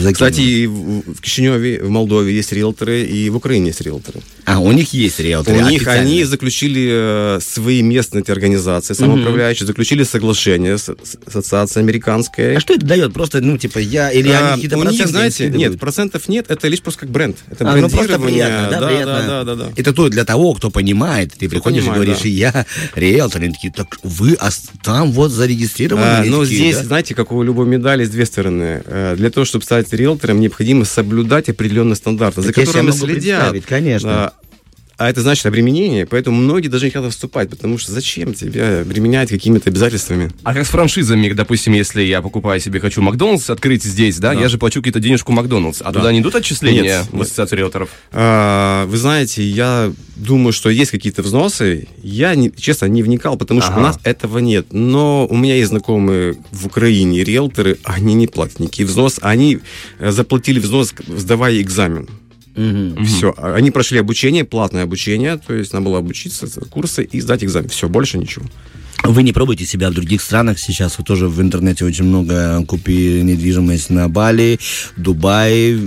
закинули. 0.00 0.12
Кстати, 0.12 0.40
и 0.40 0.66
в 0.66 1.20
Кишиневе, 1.20 1.82
в 1.82 1.90
Молдове 1.90 2.34
есть 2.34 2.52
риэлторы, 2.52 3.02
и 3.04 3.28
в 3.30 3.36
Украине 3.36 3.68
есть 3.68 3.80
риэлторы. 3.80 4.20
А, 4.44 4.60
у 4.60 4.72
них 4.72 4.92
есть 4.92 5.18
риэлторы 5.20 5.58
У 5.58 5.68
них 5.68 5.86
они 5.86 6.24
заключили 6.24 6.88
э, 6.90 7.40
свои 7.40 7.82
местные 7.82 8.22
эти 8.22 8.30
организации, 8.30 8.94
самоуправляющие, 8.94 9.66
заключили 9.66 10.02
соглашение 10.04 10.78
с, 10.78 10.94
ассоциацией 11.26 11.84
американской. 11.84 12.56
А 12.56 12.60
что 12.60 12.74
это 12.74 12.86
дает? 12.86 13.12
Просто, 13.12 13.40
ну, 13.40 13.58
типа, 13.58 13.78
я... 13.78 14.10
Или 14.10 14.30
А, 14.30 14.38
они 14.38 14.54
какие-то 14.56 14.78
у 14.78 14.84
них, 14.84 15.06
знаете, 15.06 15.48
нет, 15.48 15.78
процентов 15.78 16.28
нет, 16.28 16.46
это 16.48 16.68
лишь 16.68 16.80
просто 16.80 17.00
как 17.00 17.10
бренд. 17.10 17.36
Это 17.50 17.70
А, 17.70 17.76
ну 17.76 17.88
просто 17.88 18.18
приятно, 18.18 18.68
да, 18.70 18.80
да, 18.80 18.86
приятно. 18.86 19.12
да, 19.12 19.26
да, 19.26 19.44
да, 19.44 19.64
да. 19.66 19.72
Это 19.76 19.92
то 19.92 20.08
для 20.08 20.24
того, 20.24 20.54
кто 20.54 20.70
понимает. 20.70 21.32
Ты 21.32 21.48
приходишь 21.48 21.84
понимает, 21.84 22.02
и 22.02 22.06
говоришь, 22.06 22.22
да. 22.22 22.28
я 22.28 22.66
риэлтор. 22.94 23.42
Они 23.42 23.52
такие, 23.52 23.72
так 23.72 23.98
вы 24.02 24.34
ос- 24.34 24.70
там 25.06 25.12
вот 25.12 25.30
зарегистрированы. 25.30 26.04
А, 26.04 26.24
но 26.24 26.42
такие, 26.42 26.58
здесь, 26.58 26.76
да? 26.78 26.84
знаете, 26.84 27.14
как 27.14 27.32
у 27.32 27.42
любой 27.42 27.66
медали, 27.66 28.00
есть 28.00 28.12
две 28.12 28.26
стороны. 28.26 28.82
Э, 28.84 29.14
Для 29.16 29.30
того, 29.30 29.44
чтобы 29.44 29.64
стать 29.64 29.92
риэлтором, 29.92 30.40
необходимо 30.40 30.84
соблюдать 30.84 31.48
определенные 31.48 31.96
стандарты, 31.96 32.42
за 32.42 32.48
Так 32.48 32.56
себе 32.56 32.66
которыми 32.66 32.90
следят. 32.90 33.12
представить, 33.50 33.66
конечно. 33.66 34.32
Да. 34.98 35.04
А 35.06 35.10
это 35.10 35.20
значит 35.20 35.44
обременение, 35.46 36.06
поэтому 36.06 36.40
многие 36.40 36.68
даже 36.68 36.86
не 36.86 36.90
хотят 36.90 37.10
вступать, 37.12 37.50
потому 37.50 37.76
что 37.78 37.92
зачем 37.92 38.32
тебя 38.32 38.80
обременять 38.80 39.28
какими-то 39.28 39.68
обязательствами? 39.68 40.30
А 40.42 40.54
как 40.54 40.64
с 40.66 40.70
франшизами, 40.70 41.28
допустим, 41.32 41.74
если 41.74 42.02
я 42.02 42.22
покупаю 42.22 42.60
себе, 42.60 42.80
хочу 42.80 43.02
Макдональдс 43.02 43.50
открыть 43.50 43.84
здесь, 43.84 44.16
да, 44.18 44.32
Да. 44.34 44.40
я 44.40 44.48
же 44.48 44.56
плачу 44.58 44.80
какие-то 44.80 45.00
денежку 45.00 45.32
Макдональдс, 45.32 45.82
а 45.84 45.92
туда 45.92 46.12
не 46.12 46.20
идут 46.20 46.34
отчисления 46.34 46.82
Нет, 46.82 47.06
в 47.12 47.20
ассоциацию 47.20 47.58
риэлторов? 47.58 47.90
А, 48.12 48.86
Вы 48.86 48.96
знаете, 48.96 49.42
я 49.42 49.92
думаю, 50.16 50.52
что 50.52 50.70
есть 50.70 50.90
какие-то 50.90 51.22
взносы. 51.22 51.88
Я, 52.02 52.34
не- 52.34 52.50
честно, 52.56 52.86
не 52.86 53.02
вникал, 53.02 53.36
потому 53.36 53.60
что 53.60 53.70
Ага. 53.72 53.78
у 53.78 53.82
нас 53.82 53.98
этого 54.02 54.38
нет. 54.38 54.68
Но 54.72 55.26
у 55.26 55.36
меня 55.36 55.56
есть 55.56 55.68
знакомые 55.68 56.36
в 56.52 56.66
Украине 56.66 57.22
риэлторы, 57.22 57.78
они 57.84 58.14
не 58.14 58.26
платят 58.26 58.60
никакие 58.60 58.86
взнос. 58.86 59.18
Они 59.20 59.58
э, 59.98 60.10
заплатили 60.10 60.58
взнос, 60.58 60.94
сдавая 61.06 61.60
экзамен. 61.60 62.08
Все. 63.04 63.34
Они 63.36 63.70
прошли 63.70 63.98
обучение, 63.98 64.44
платное 64.44 64.82
обучение, 64.84 65.38
то 65.38 65.54
есть 65.54 65.72
надо 65.72 65.84
было 65.86 65.98
обучиться, 65.98 66.46
курсы 66.70 67.04
и 67.04 67.20
сдать 67.20 67.44
экзамен. 67.44 67.68
Все, 67.68 67.88
больше 67.88 68.18
ничего. 68.18 68.46
Вы 69.04 69.22
не 69.22 69.32
пробуйте 69.32 69.64
себя 69.66 69.90
в 69.90 69.94
других 69.94 70.20
странах 70.20 70.58
сейчас. 70.58 70.98
Вы 70.98 71.04
тоже 71.04 71.28
в 71.28 71.40
интернете 71.40 71.84
очень 71.84 72.04
много 72.04 72.64
купи 72.66 73.22
недвижимость 73.22 73.90
на 73.90 74.08
Бали, 74.08 74.58
Дубай, 74.96 75.78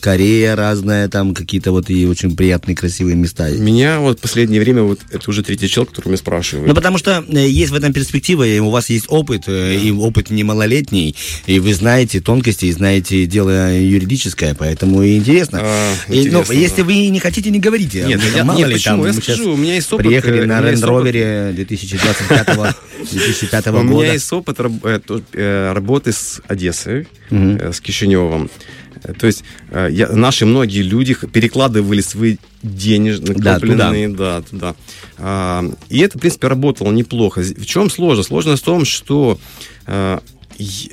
Корея 0.00 0.54
разная, 0.54 1.08
там 1.08 1.34
какие-то 1.34 1.72
вот 1.72 1.90
и 1.90 2.06
очень 2.06 2.36
приятные, 2.36 2.76
красивые 2.76 3.16
места. 3.16 3.50
Меня 3.50 3.98
вот 3.98 4.18
в 4.18 4.22
последнее 4.22 4.60
время, 4.60 4.82
вот 4.82 5.00
это 5.10 5.28
уже 5.30 5.42
третий 5.42 5.68
человек, 5.68 5.90
который 5.90 6.08
меня 6.08 6.18
спрашивает. 6.18 6.68
Ну, 6.68 6.74
потому 6.74 6.98
что 6.98 7.24
э, 7.28 7.48
есть 7.48 7.72
в 7.72 7.74
этом 7.74 7.92
перспектива, 7.92 8.46
и 8.46 8.58
у 8.60 8.70
вас 8.70 8.88
есть 8.88 9.06
опыт, 9.08 9.44
э, 9.48 9.76
и 9.76 9.90
опыт 9.90 10.30
не 10.30 10.44
малолетний, 10.44 11.16
и 11.46 11.58
вы 11.58 11.74
знаете 11.74 12.20
тонкости, 12.20 12.66
и 12.66 12.72
знаете 12.72 13.26
дело 13.26 13.76
юридическое, 13.76 14.54
поэтому 14.54 15.02
и 15.02 15.16
интересно. 15.16 15.60
А, 15.62 15.94
И, 16.08 16.16
ну, 16.30 16.40
интересно, 16.42 16.52
если 16.52 16.76
да. 16.82 16.84
вы 16.84 17.08
не 17.08 17.18
хотите, 17.18 17.50
не 17.50 17.58
говорите. 17.58 18.04
Нет, 18.06 18.20
Потому 18.20 18.36
я- 18.36 18.44
мало 18.44 18.58
нет, 18.58 18.68
ли, 18.68 18.74
почему? 18.74 19.04
там 19.04 19.06
Я 19.06 19.12
скажу, 19.20 19.52
у 19.52 19.56
меня 19.56 19.74
есть 19.74 19.92
опыт, 19.92 20.06
Приехали 20.06 20.40
э, 20.42 20.46
на 20.46 20.58
у 20.58 20.62
меня 20.62 22.33
есть 22.34 22.48
Land 22.48 22.58
опыт. 22.58 22.58
Rover 22.58 22.74
2025 23.12 23.64
2005 23.64 23.66
У 23.66 23.70
года. 23.72 23.84
меня 24.04 24.12
есть 24.12 24.32
опыт 24.32 24.56
э, 24.60 25.00
э, 25.32 25.72
работы 25.72 26.12
с 26.12 26.40
Одессой, 26.48 27.08
э, 27.30 27.72
с 27.72 27.80
Кишиневым. 27.80 28.50
То 29.18 29.26
есть 29.26 29.44
я, 29.90 30.08
наши 30.08 30.46
многие 30.46 30.80
люди 30.82 31.14
перекладывали 31.14 32.00
свои 32.00 32.36
денежные, 32.62 33.34
Да, 33.34 33.54
накопленные, 33.54 34.08
да, 34.08 34.40
туда. 34.42 34.74
А, 35.18 35.62
и 35.90 35.98
это, 35.98 36.16
в 36.16 36.20
принципе, 36.22 36.46
работало 36.48 36.90
неплохо. 36.92 37.42
В 37.42 37.66
чем 37.66 37.90
сложность? 37.90 38.28
Сложность 38.28 38.62
в 38.62 38.64
том, 38.64 38.84
что 38.86 39.38
е- 40.58 40.90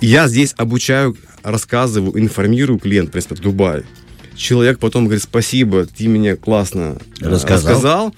я 0.00 0.28
здесь 0.28 0.54
обучаю, 0.56 1.16
рассказываю, 1.42 2.18
информирую 2.20 2.78
клиента, 2.78 3.08
в 3.08 3.12
принципе, 3.12 3.34
в 3.34 3.40
Дубае. 3.40 3.82
Человек 4.36 4.78
потом 4.78 5.04
говорит, 5.04 5.22
спасибо, 5.22 5.86
ты 5.86 6.06
меня 6.06 6.36
классно 6.36 6.98
Рассказал. 7.20 7.70
рассказал 7.72 8.14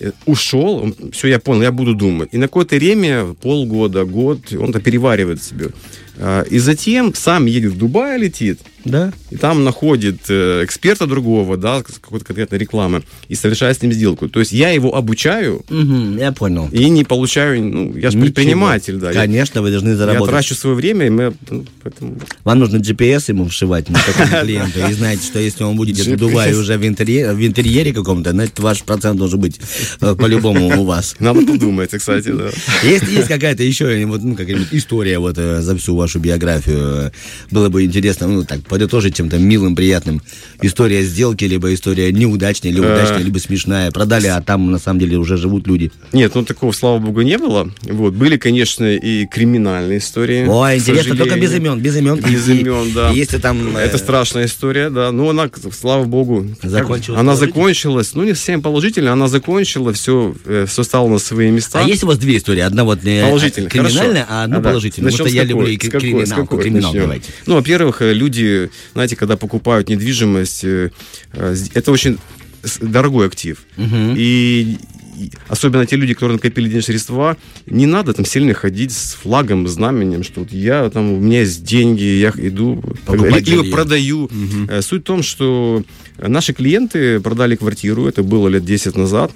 э, 0.00 0.12
ушел, 0.26 0.94
все, 1.12 1.28
я 1.28 1.38
понял, 1.38 1.62
я 1.62 1.72
буду 1.72 1.94
думать. 1.94 2.30
И 2.32 2.38
на 2.38 2.46
какое-то 2.46 2.76
время, 2.76 3.34
полгода, 3.34 4.04
год, 4.04 4.52
он 4.52 4.70
это 4.70 4.80
переваривает 4.80 5.42
себе. 5.42 5.70
А, 6.18 6.42
И 6.42 6.58
затем 6.58 7.12
сам 7.14 7.46
едет 7.46 7.72
в 7.72 7.78
Дубай, 7.78 8.18
летит, 8.18 8.60
Да? 8.84 9.12
и 9.30 9.36
там 9.36 9.64
находит 9.64 10.18
э, 10.28 10.62
эксперта 10.64 11.06
другого, 11.06 11.56
да, 11.56 11.82
какой-то 11.82 12.24
конкретной 12.24 12.58
рекламы, 12.58 13.02
и 13.28 13.34
совершает 13.34 13.78
с 13.78 13.82
ним 13.82 13.92
сделку. 13.92 14.28
То 14.28 14.40
есть 14.40 14.52
я 14.52 14.70
его 14.70 14.94
обучаю 14.94 15.64
Мгм, 15.70 16.18
я 16.18 16.30
понял. 16.32 16.68
и 16.70 16.88
не 16.90 17.02
получаю, 17.04 17.64
ну, 17.64 17.96
я 17.96 18.10
же 18.10 18.18
предприниматель, 18.18 18.96
да. 18.98 19.10
Я- 19.10 19.20
Конечно, 19.20 19.62
вы 19.62 19.70
должны 19.70 19.90
Я, 19.90 19.96
заработать. 19.96 20.30
трачу 20.32 20.54
свое 20.54 20.76
время, 20.76 21.06
и 21.06 21.10
мы, 21.10 21.34
ну, 21.50 21.64
поэтому... 21.82 22.16
Вам 22.44 22.58
нужно 22.58 22.76
GPS 22.76 23.24
ему 23.30 23.48
вшивать 23.48 23.88
на 23.88 23.98
такого 23.98 24.40
клиента. 24.44 24.86
И 24.88 24.92
знаете, 24.92 25.26
что 25.26 25.38
если 25.40 25.64
он 25.64 25.76
будет 25.76 25.98
в 25.98 26.16
Дубае 26.16 26.54
уже 26.56 26.76
в 26.78 26.86
интерьере, 26.86 27.92
каком-то, 27.92 28.30
значит, 28.30 28.58
ваш 28.60 28.82
процент 28.84 29.18
должен 29.18 29.40
быть 29.40 29.58
э, 30.00 30.14
по-любому 30.14 30.80
у 30.80 30.84
вас. 30.84 31.16
Надо 31.18 31.40
подумать, 31.44 31.90
кстати, 31.90 32.28
да. 32.28 32.50
Есть, 32.82 33.28
какая-то 33.28 33.62
еще 33.64 34.04
ну, 34.06 34.36
какая-нибудь 34.36 34.68
история 34.72 35.18
вот 35.18 35.38
э, 35.38 35.60
за 35.60 35.76
всю 35.76 35.96
вашу 36.04 36.18
биографию. 36.18 37.10
Было 37.50 37.68
бы 37.68 37.84
интересно, 37.84 38.26
ну, 38.28 38.44
так, 38.44 38.60
подытожить 38.62 39.16
чем-то 39.16 39.38
милым, 39.38 39.74
приятным. 39.74 40.20
История 40.62 41.02
сделки, 41.02 41.44
либо 41.44 41.72
история 41.74 42.12
неудачная, 42.12 42.70
либо 42.72 42.86
Э. 42.86 42.94
удачная, 42.94 43.22
либо 43.22 43.38
смешная. 43.38 43.90
Продали, 43.90 44.26
а 44.28 44.40
там 44.40 44.70
на 44.70 44.78
самом 44.78 45.00
деле 45.00 45.16
уже 45.16 45.36
живут 45.36 45.66
люди. 45.66 45.90
Нет, 46.12 46.34
ну 46.34 46.44
такого, 46.44 46.72
слава 46.72 46.98
богу, 46.98 47.22
не 47.22 47.38
было. 47.38 47.70
Вот. 47.82 48.14
Были, 48.14 48.36
конечно, 48.36 48.84
и 48.94 49.26
криминальные 49.26 49.98
истории. 49.98 50.46
Ой, 50.46 50.76
к 50.76 50.80
интересно, 50.80 51.16
только 51.16 51.38
без 51.38 51.52
имен, 51.54 51.80
без 51.80 51.96
имен. 51.96 52.16
Без 52.20 52.48
и- 52.48 52.60
имен, 52.60 52.92
да. 52.94 53.10
Если 53.10 53.38
там... 53.38 53.76
э, 53.76 53.80
Это 53.80 53.98
страшная 53.98 54.46
история, 54.46 54.90
да. 54.90 55.10
Но 55.12 55.30
она, 55.30 55.50
слава 55.72 56.04
богу, 56.04 56.46
Закончилась 56.62 57.18
она 57.20 57.36
закончилась. 57.36 58.14
Ну, 58.14 58.24
не 58.24 58.34
совсем 58.34 58.62
положительно, 58.62 59.12
она 59.12 59.28
закончила, 59.28 59.92
все, 59.92 60.34
все 60.66 60.82
стало 60.82 61.08
на 61.08 61.18
свои 61.18 61.50
места. 61.50 61.80
А 61.80 61.82
есть 61.82 62.04
у 62.04 62.06
вас 62.06 62.18
две 62.18 62.36
истории? 62.36 62.60
Одна 62.60 62.84
вот 62.84 63.04
э, 63.04 63.22
Положительно. 63.26 63.68
криминальная, 63.68 64.24
хорошо. 64.24 64.26
а 64.30 64.44
одна 64.44 64.58
да. 64.60 64.68
положительная. 64.68 65.06
Начнем 65.10 65.24
Потому 65.24 65.28
что 65.30 65.36
я 65.36 65.44
люблю 65.44 65.66
и 65.68 65.76
С 65.98 66.02
какой? 66.02 66.08
С 66.26 66.28
криминалку. 66.30 66.46
какой 66.46 66.62
Криминал 66.64 66.90
начнем? 66.92 67.02
давайте. 67.02 67.30
Ну, 67.46 67.54
во-первых, 67.54 68.02
э, 68.02 68.12
люди, 68.12 68.70
знаете, 68.92 69.16
когда 69.16 69.36
покупают 69.36 69.88
недвижимость, 69.88 70.64
э, 70.64 70.90
э, 71.32 71.54
с- 71.54 71.70
это 71.74 71.92
очень 71.92 72.18
с- 72.62 72.78
дорогой 72.78 73.26
актив. 73.26 73.64
И 73.78 74.78
и 75.16 75.30
особенно 75.46 75.86
те 75.86 75.94
люди, 75.94 76.12
которые 76.12 76.34
накопили 76.38 76.64
денежные 76.64 76.82
средства, 76.82 77.36
не 77.66 77.86
надо 77.86 78.12
там 78.14 78.24
сильно 78.24 78.52
ходить 78.52 78.90
с 78.90 79.14
флагом, 79.14 79.68
знаменем, 79.68 80.24
что 80.24 80.40
вот 80.40 80.50
я 80.52 80.90
там, 80.90 81.12
у 81.12 81.20
меня 81.20 81.38
есть 81.42 81.62
деньги, 81.62 82.02
я 82.02 82.32
иду, 82.36 82.82
Покупать 83.06 83.46
либо 83.46 83.58
жилье. 83.62 83.72
продаю. 83.72 84.28
Э, 84.68 84.82
Суть 84.82 85.02
в 85.02 85.04
том, 85.04 85.22
что 85.22 85.84
наши 86.18 86.52
клиенты 86.52 87.20
продали 87.20 87.54
квартиру, 87.54 88.08
это 88.08 88.24
было 88.24 88.48
лет 88.48 88.64
10 88.64 88.96
назад, 88.96 89.30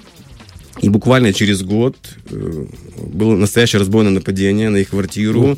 и 0.81 0.89
буквально 0.89 1.33
через 1.33 1.61
год 1.63 1.95
э, 2.31 2.65
было 3.13 3.35
настоящее 3.35 3.79
разбойное 3.79 4.11
нападение 4.11 4.69
на 4.69 4.77
их 4.77 4.89
квартиру. 4.89 5.57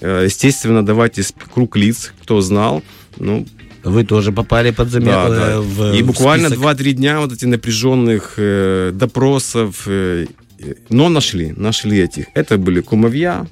Э, 0.00 0.24
Естественно, 0.24 0.84
давайте 0.84 1.22
круг 1.54 1.76
лиц, 1.76 2.12
кто 2.22 2.40
знал. 2.40 2.82
Ну, 3.18 3.46
Вы 3.84 4.04
тоже 4.04 4.32
попали 4.32 4.70
под 4.70 4.90
заметку. 4.90 5.28
Да, 5.28 5.28
да. 5.28 5.60
В, 5.60 5.94
И 5.94 6.02
в 6.02 6.06
буквально 6.06 6.48
список. 6.48 6.64
2-3 6.64 6.92
дня 6.92 7.20
вот 7.20 7.32
эти 7.32 7.44
напряженных 7.46 8.34
э, 8.36 8.90
допросов, 8.94 9.82
э, 9.86 10.26
э, 10.58 10.74
но 10.88 11.08
нашли, 11.08 11.52
нашли 11.56 11.98
этих. 12.00 12.26
Это 12.34 12.56
были 12.58 12.80
кумовья, 12.80 13.46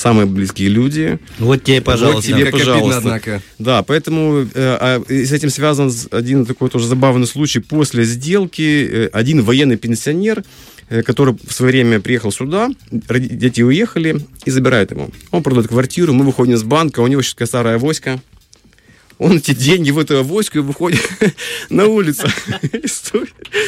самые 0.00 0.26
близкие 0.26 0.68
люди. 0.68 1.18
Вот 1.38 1.62
тебе, 1.62 1.80
пожалуйста. 1.80 2.16
Вот 2.16 2.24
тебе, 2.24 2.46
Как 2.46 2.54
обидно, 2.54 2.74
пожалуйста. 2.74 2.98
однако. 2.98 3.42
Да, 3.58 3.82
поэтому 3.82 4.38
э, 4.42 4.46
а, 4.54 5.02
с 5.08 5.32
этим 5.32 5.50
связан 5.50 5.92
один 6.10 6.46
такой 6.46 6.70
тоже 6.70 6.86
забавный 6.86 7.26
случай. 7.26 7.60
После 7.60 8.04
сделки 8.04 8.88
э, 8.90 9.06
один 9.12 9.42
военный 9.42 9.76
пенсионер, 9.76 10.42
э, 10.88 11.02
который 11.02 11.36
в 11.46 11.52
свое 11.52 11.72
время 11.72 12.00
приехал 12.00 12.32
сюда, 12.32 12.70
дети 12.90 13.62
уехали 13.62 14.24
и 14.44 14.50
забирает 14.50 14.90
его. 14.90 15.10
Он 15.30 15.42
продает 15.42 15.68
квартиру, 15.68 16.12
мы 16.12 16.24
выходим 16.24 16.56
с 16.56 16.62
банка, 16.62 17.00
у 17.00 17.06
него 17.06 17.22
сейчас 17.22 17.34
такая 17.34 17.48
старая 17.48 17.74
авоська. 17.76 18.20
Он 19.20 19.36
эти 19.36 19.52
деньги 19.52 19.90
в 19.90 19.98
эту 19.98 20.18
авоську 20.18 20.58
и 20.58 20.60
выходит 20.62 21.06
на 21.68 21.86
улицу. 21.86 22.26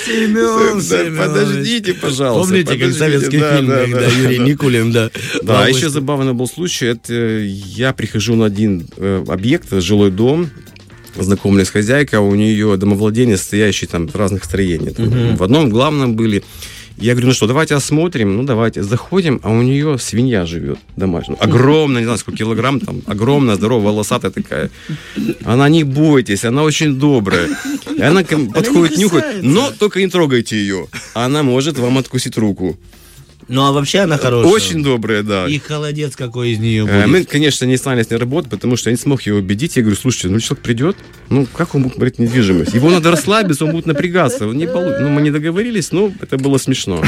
Семен. 0.07 1.19
Подождите, 1.19 1.93
пожалуйста. 1.93 2.49
Помните, 2.49 2.79
как 2.79 2.95
советский 2.95 3.39
Да, 3.39 3.57
фильм, 3.59 3.69
да, 3.69 4.07
Юрий. 4.07 4.39
Никулин, 4.39 4.93
да. 4.93 5.11
Да, 5.43 5.69
еще 5.69 5.91
забавный 5.91 6.33
был 6.33 6.49
случай, 6.49 6.87
это 6.87 7.13
э, 7.13 7.45
я 7.45 7.93
прихожу 7.93 8.35
на 8.35 8.47
один 8.47 8.87
э, 8.97 9.25
объект, 9.29 9.71
жилой 9.71 10.11
дом, 10.11 10.49
знакомлюсь 11.17 11.69
с 11.69 11.71
хозяйкой, 11.71 12.21
а 12.21 12.23
у 12.23 12.35
нее 12.35 12.79
домовладение, 12.79 13.37
стоящее 13.37 13.89
там 13.89 14.09
в 14.09 14.17
разных 14.17 14.45
строениях. 14.45 14.95
В 14.97 15.43
одном 15.43 15.69
главном 15.69 16.17
были. 16.17 16.43
Я 17.03 17.15
говорю, 17.15 17.29
ну 17.29 17.35
что, 17.35 17.47
давайте 17.49 17.75
осмотрим. 17.75 18.37
Ну, 18.37 18.45
давайте. 18.45 18.83
Заходим, 18.83 19.41
а 19.43 19.51
у 19.51 19.61
нее 19.63 19.99
свинья 19.99 20.47
живет 20.47 20.79
домашняя. 20.97 21.37
Ну, 21.41 21.45
огромная, 21.45 22.01
не 22.01 22.05
знаю, 22.05 22.19
сколько 22.19 22.39
килограмм 22.39 22.79
там. 22.79 23.03
Огромная, 23.07 23.57
здоровая, 23.57 23.93
волосатая 23.93 24.31
такая. 24.31 24.71
Она, 25.45 25.69
не 25.69 25.83
бойтесь, 25.83 26.45
она 26.45 26.63
очень 26.63 26.95
добрая. 26.95 27.49
И 27.97 28.01
она 28.01 28.23
мне 28.31 28.51
подходит, 28.51 28.99
нюхает. 28.99 29.43
Но 29.43 29.73
только 29.77 29.99
не 29.99 30.07
трогайте 30.07 30.57
ее. 30.57 30.87
Она 31.15 31.43
может 31.43 31.77
вам 31.77 31.99
откусить 31.99 32.39
руку. 32.39 32.79
Ну, 33.49 33.65
а 33.65 33.73
вообще 33.73 34.01
она 34.01 34.19
хорошая. 34.19 34.53
Очень 34.53 34.83
добрая, 34.83 35.23
да. 35.23 35.47
И 35.49 35.59
холодец 35.59 36.17
какой 36.17 36.51
из 36.53 36.59
нее 36.59 36.87
Э, 36.89 37.03
будет. 37.07 37.09
Мы, 37.09 37.25
конечно, 37.25 37.65
не 37.65 37.77
стали 37.77 38.03
с 38.03 38.11
ней 38.11 38.17
работать, 38.17 38.51
потому 38.51 38.77
что 38.77 38.91
я 38.91 38.93
не 38.97 38.99
смог 39.01 39.23
ее 39.23 39.35
убедить. 39.35 39.77
Я 39.77 39.83
говорю, 39.83 39.97
слушайте, 40.01 40.29
ну 40.29 40.41
человек 40.41 40.63
придет, 40.65 40.97
ну 41.29 41.47
как 41.53 41.75
он 41.75 41.83
будет 41.85 41.99
брать 41.99 42.19
недвижимость? 42.19 42.75
Его 42.75 42.91
надо 42.91 43.11
расслабиться, 43.11 43.65
он 43.65 43.73
будет 43.73 43.87
напрягаться. 43.87 44.47
Он 44.47 44.57
не 44.57 44.67
полу- 44.67 44.99
Ну, 45.01 45.09
мы 45.09 45.23
не 45.23 45.31
договорились, 45.31 45.93
но 45.93 46.13
это 46.21 46.39
было 46.39 46.59
смешно. 46.59 47.03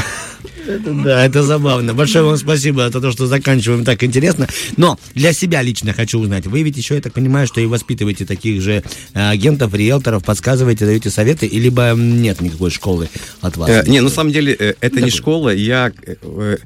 Да, 1.03 1.25
это 1.25 1.43
забавно. 1.43 1.93
Большое 1.93 2.25
вам 2.25 2.37
спасибо 2.37 2.89
за 2.89 2.99
то, 2.99 3.11
что 3.11 3.27
заканчиваем 3.27 3.85
так 3.85 4.03
интересно. 4.03 4.47
Но 4.77 4.97
для 5.13 5.31
себя 5.33 5.61
лично 5.61 5.93
хочу 5.93 6.19
узнать. 6.19 6.47
Вы 6.47 6.63
ведь 6.63 6.75
еще, 6.77 6.95
я 6.95 7.01
так 7.01 7.13
понимаю, 7.13 7.45
что 7.47 7.61
и 7.61 7.65
воспитываете 7.67 8.25
таких 8.25 8.61
же 8.61 8.83
э, 9.13 9.29
агентов, 9.29 9.73
риэлторов, 9.73 10.23
подсказываете, 10.23 10.85
даете 10.85 11.09
советы, 11.11 11.47
либо 11.47 11.93
нет 11.95 12.41
никакой 12.41 12.71
школы 12.71 13.09
от 13.41 13.57
вас? 13.57 13.69
Э, 13.69 13.83
Не, 13.87 14.01
на 14.01 14.09
самом 14.09 14.31
деле, 14.31 14.53
это 14.53 15.01
не 15.01 15.11
школа, 15.11 15.49
я... 15.53 15.91
э, 16.25 16.57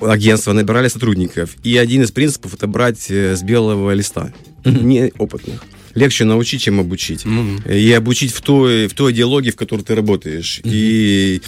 Агентство 0.00 0.52
набирали 0.54 0.88
сотрудников. 0.88 1.56
И 1.62 1.76
один 1.76 2.02
из 2.02 2.10
принципов 2.10 2.54
это 2.54 2.66
брать 2.66 3.10
э, 3.10 3.36
с 3.36 3.42
белого 3.42 3.92
листа, 3.92 4.32
неопытных. 4.64 5.62
Легче 5.94 6.24
научить, 6.24 6.62
чем 6.62 6.80
обучить. 6.80 7.24
И 7.68 7.92
обучить 7.92 8.32
в 8.32 8.40
той, 8.40 8.86
в 8.86 8.94
той 8.94 9.12
идеологии, 9.12 9.50
в 9.50 9.56
которой 9.56 9.82
ты 9.82 9.94
работаешь. 9.94 10.60
И 10.64 11.42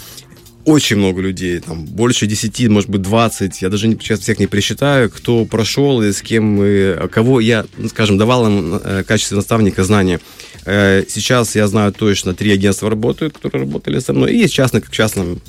очень 0.65 0.97
много 0.97 1.23
людей, 1.23 1.59
там 1.61 1.87
больше 1.87 2.27
10, 2.27 2.69
может 2.69 2.91
быть 2.91 3.03
20, 3.03 3.63
я 3.63 3.69
даже 3.69 3.89
не- 3.89 3.95
сейчас 3.95 4.21
всех 4.21 4.39
не 4.39 4.47
пересчитаю, 4.47 5.11
кто 5.11 5.45
прошел 5.45 6.03
и 6.03 6.13
с 6.13 6.21
кем, 6.23 6.61
э, 6.61 7.09
кого 7.11 7.41
я, 7.41 7.65
ну, 7.79 7.89
скажем, 7.89 8.19
давал 8.19 8.47
им 8.47 8.71
в 8.79 9.05
качестве 9.05 9.37
наставника 9.37 9.83
знания. 9.85 10.21
Сейчас 10.65 11.57
я 11.57 11.67
знаю 11.67 11.93
точно, 11.93 12.35
три 12.35 12.53
агентства 12.53 12.89
работают, 12.91 13.35
которые 13.35 13.67
работали 13.67 13.99
со 13.99 14.13
мной, 14.13 14.33
и 14.35 14.39
есть 14.39 14.55
частные, 14.55 14.81
как 14.81 14.93
частным 14.93 15.41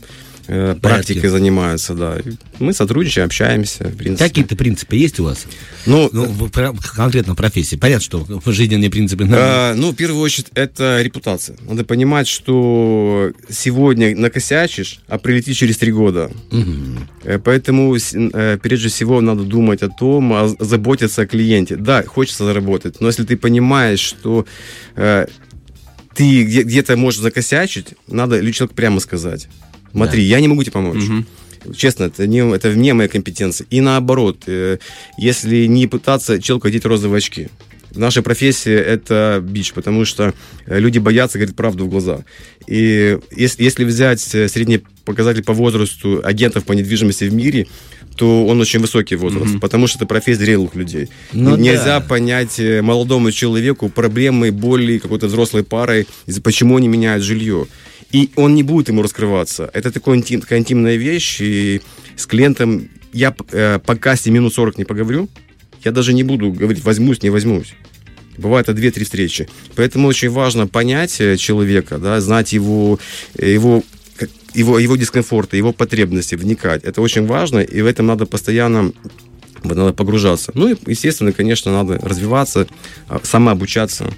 э, 0.48 0.76
практикой 0.82 1.30
занимаются, 1.30 1.94
да. 1.94 2.18
Мы 2.60 2.74
сотрудничаем, 2.74 3.26
общаемся, 3.28 3.86
в 3.86 3.96
принципе. 3.98 4.28
Какие-то 4.30 4.56
принципы 4.56 4.96
есть 4.96 5.20
у 5.20 5.24
вас? 5.26 5.46
Ну, 5.86 6.10
Ну, 6.12 6.26
в- 6.26 6.50
про- 6.50 6.74
конкретно 6.96 7.36
профессии. 7.36 7.76
Понятно, 7.76 8.04
что 8.04 8.42
жизненные 8.46 8.90
принципы. 8.90 9.28
А, 9.32 9.74
ну, 9.76 9.92
в 9.92 9.96
первую 9.96 10.22
очередь, 10.22 10.48
это 10.54 11.02
репутация. 11.02 11.58
Надо 11.68 11.84
понимать, 11.86 12.28
что 12.28 13.32
сегодня 13.50 14.16
накосячишь, 14.16 15.00
а 15.08 15.18
прилетит 15.18 15.56
через 15.56 15.78
три 15.78 15.92
года. 15.92 16.32
Э, 17.24 17.40
Поэтому, 17.44 17.96
э, 17.96 18.58
прежде 18.62 18.90
всего, 18.90 19.22
надо 19.22 19.44
думать 19.44 19.82
о 19.84 19.90
том, 19.90 20.34
о- 20.34 20.56
заботиться 20.60 21.22
о 21.24 21.26
клиенте. 21.26 21.76
Да, 21.76 22.04
хочется 22.04 22.46
заработать, 22.46 23.00
но 23.02 23.08
если 23.08 23.24
ты 23.24 23.38
понимаешь, 23.38 24.00
что 24.00 24.46
э, 24.96 25.28
ты 26.16 26.44
где- 26.44 26.64
где-то 26.64 26.96
можешь 26.98 27.22
закосячить, 27.22 27.96
надо 28.08 28.40
человеку 28.52 28.76
прямо 28.76 29.00
сказать. 29.00 29.48
Смотри, 29.94 30.24
я 30.24 30.40
не 30.40 30.48
могу 30.48 30.64
тебе 30.64 30.74
помочь. 30.74 31.04
Честно, 31.76 32.06
это, 32.06 32.28
не, 32.28 32.40
это 32.54 32.70
вне 32.70 32.94
моей 32.94 33.10
компетенции. 33.10 33.66
И 33.70 33.82
наоборот, 33.82 34.44
э, 34.48 34.80
если 35.18 35.66
не 35.66 35.88
пытаться 35.88 36.42
человеку 36.42 36.68
одеть 36.68 36.86
розовые 36.86 37.20
очки. 37.20 37.48
Наша 37.96 38.22
профессия– 38.24 38.78
это 38.80 39.40
бич, 39.42 39.72
потому 39.74 40.04
что 40.04 40.34
э, 40.66 40.80
люди 40.80 41.00
боятся 41.00 41.38
говорить 41.38 41.56
правду 41.56 41.86
в 41.86 41.90
глаза. 41.90 42.26
И 42.68 43.18
если, 43.36 43.64
если 43.64 43.86
взять 43.86 44.34
э, 44.36 44.48
средний 44.50 44.82
показатель 45.06 45.44
по 45.44 45.54
возрасту 45.54 46.22
агентов 46.24 46.66
по 46.66 46.74
недвижимости 46.74 47.26
в 47.26 47.34
мире, 47.34 47.68
то 48.18 48.46
он 48.46 48.60
очень 48.62 48.80
высокий 48.80 49.16
возраст, 49.16 49.60
потому 49.60 49.88
что 49.88 49.98
это 49.98 50.06
профессия 50.06 50.46
зрелых 50.46 50.76
людей. 50.76 51.10
Ну 51.32 51.56
Нельзя 51.56 52.00
да. 52.00 52.02
понять 52.02 52.60
молодому 52.60 53.32
человеку 53.32 53.90
проблемы, 53.90 54.52
боли 54.52 55.00
какой-то 55.00 55.26
взрослой 55.26 55.64
парой, 55.64 56.08
почему 56.44 56.78
они 56.78 56.88
меняют 56.88 57.24
жилье. 57.24 57.66
И 58.14 58.30
он 58.36 58.56
не 58.56 58.64
будет 58.64 58.88
ему 58.88 59.02
раскрываться. 59.02 59.70
Это 59.74 59.92
такой 59.92 60.18
интим- 60.18 60.40
такая 60.40 60.60
интимная 60.60 60.96
вещь, 60.96 61.42
и 61.42 61.82
с 62.16 62.26
клиентом 62.26 62.88
я 63.12 63.36
э, 63.52 63.80
пока 63.86 64.16
с 64.16 64.26
ним 64.26 64.36
минут 64.36 64.54
40 64.54 64.78
не 64.78 64.86
поговорю, 64.86 65.30
я 65.84 65.92
даже 65.92 66.14
не 66.14 66.24
буду 66.24 66.52
говорить, 66.52 66.84
возьмусь, 66.84 67.24
не 67.24 67.32
возьмусь. 67.32 67.74
Бывает 68.38 68.70
это 68.70 68.80
2-3 68.80 69.04
встречи. 69.04 69.50
Поэтому 69.76 70.08
очень 70.08 70.30
важно 70.30 70.68
понять 70.68 71.20
э, 71.20 71.38
человека, 71.38 71.98
да, 71.98 72.22
знать 72.22 72.54
его, 72.54 73.00
э, 73.36 73.52
его, 73.52 73.84
его, 74.54 74.80
его 74.80 74.96
дискомфорты, 74.96 75.58
его 75.58 75.74
потребности, 75.74 76.36
вникать. 76.36 76.84
Это 76.84 77.02
очень 77.02 77.26
важно, 77.26 77.60
и 77.60 77.82
в 77.82 77.86
этом 77.88 78.06
надо 78.06 78.26
постоянно 78.26 78.94
надо 79.64 79.94
погружаться. 79.94 80.52
Ну 80.56 80.70
и, 80.70 80.76
естественно, 80.88 81.32
конечно, 81.32 81.72
надо 81.72 81.98
развиваться, 81.98 82.68
а, 83.08 83.22
самообучаться. 83.24 84.14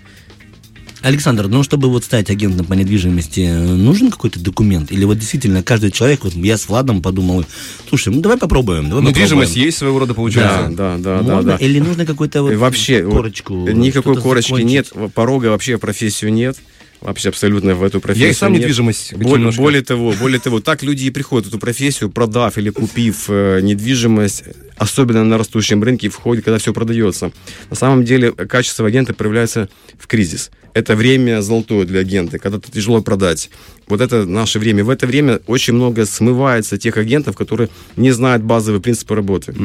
Александр, 1.05 1.47
ну, 1.47 1.61
чтобы 1.61 1.89
вот 1.89 2.03
стать 2.03 2.31
агентом 2.31 2.65
по 2.65 2.73
недвижимости, 2.73 3.41
нужен 3.47 4.09
какой-то 4.09 4.39
документ? 4.39 4.91
Или 4.91 5.05
вот 5.05 5.19
действительно 5.19 5.61
каждый 5.61 5.91
человек, 5.91 6.23
вот 6.23 6.33
я 6.33 6.57
с 6.57 6.67
Владом 6.67 7.03
подумал, 7.03 7.45
слушай, 7.87 8.11
ну 8.11 8.21
давай 8.21 8.39
попробуем, 8.39 8.89
давай 8.89 9.03
Недвижимость 9.05 9.51
попробуем. 9.51 9.65
есть 9.65 9.77
своего 9.77 9.99
рода, 9.99 10.09
Да, 10.09 10.15
получается. 10.15 10.69
да, 10.75 10.97
да, 10.97 11.21
да, 11.21 11.35
Можно? 11.35 11.51
да. 11.51 11.57
Или 11.57 11.79
нужно 11.79 12.07
какой-то 12.07 12.41
вот 12.41 12.55
вообще 12.55 13.03
вот, 13.03 13.13
корочку? 13.13 13.53
никакой 13.69 14.13
что-то 14.15 14.21
корочки 14.21 14.49
закончить? 14.49 14.67
нет, 14.67 14.91
порога 15.13 15.45
вообще 15.47 15.77
профессию 15.77 16.33
нет. 16.33 16.57
Вообще 17.01 17.29
абсолютно 17.29 17.75
в 17.75 17.83
эту 17.83 17.99
профессию 17.99 18.27
Я 18.27 18.31
и 18.31 18.35
сам 18.35 18.51
нет. 18.53 18.61
недвижимость 18.61 19.13
Более, 19.13 19.33
немножко. 19.37 19.61
более 19.61 19.81
того, 19.83 20.13
более 20.19 20.39
того, 20.39 20.59
так 20.59 20.81
люди 20.81 21.03
и 21.05 21.11
приходят 21.11 21.45
в 21.45 21.49
эту 21.49 21.59
профессию, 21.59 22.09
продав 22.09 22.57
или 22.57 22.71
купив 22.71 23.25
э, 23.27 23.59
недвижимость, 23.61 24.43
особенно 24.77 25.23
на 25.23 25.37
растущем 25.37 25.83
рынке, 25.83 26.09
входит, 26.09 26.45
когда 26.45 26.57
все 26.57 26.73
продается. 26.73 27.31
На 27.69 27.75
самом 27.75 28.03
деле 28.03 28.31
качество 28.31 28.87
агента 28.87 29.13
проявляется 29.13 29.69
в 29.97 30.07
кризис. 30.07 30.51
Это 30.73 30.95
время 30.95 31.41
золотое 31.41 31.85
для 31.85 32.01
агента, 32.01 32.37
когда 32.37 32.59
тяжело 32.59 33.01
продать. 33.01 33.49
Вот 33.87 34.01
это 34.01 34.25
наше 34.25 34.59
время. 34.59 34.83
В 34.83 34.89
это 34.89 35.07
время 35.07 35.39
очень 35.47 35.73
много 35.73 36.05
смывается 36.05 36.77
тех 36.77 36.97
агентов, 36.97 37.37
которые 37.37 37.69
не 37.95 38.11
знают 38.11 38.43
базовые 38.43 38.81
принципы 38.81 39.15
работы. 39.15 39.55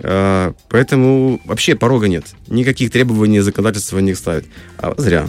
Э, 0.00 0.52
Поэтому 0.68 1.40
вообще 1.44 1.74
порога 1.74 2.06
нет. 2.06 2.24
Никаких 2.46 2.92
требований 2.92 3.40
законодательства 3.40 3.98
не 3.98 4.14
ставит. 4.14 4.46
А 4.76 4.94
зря. 4.96 5.26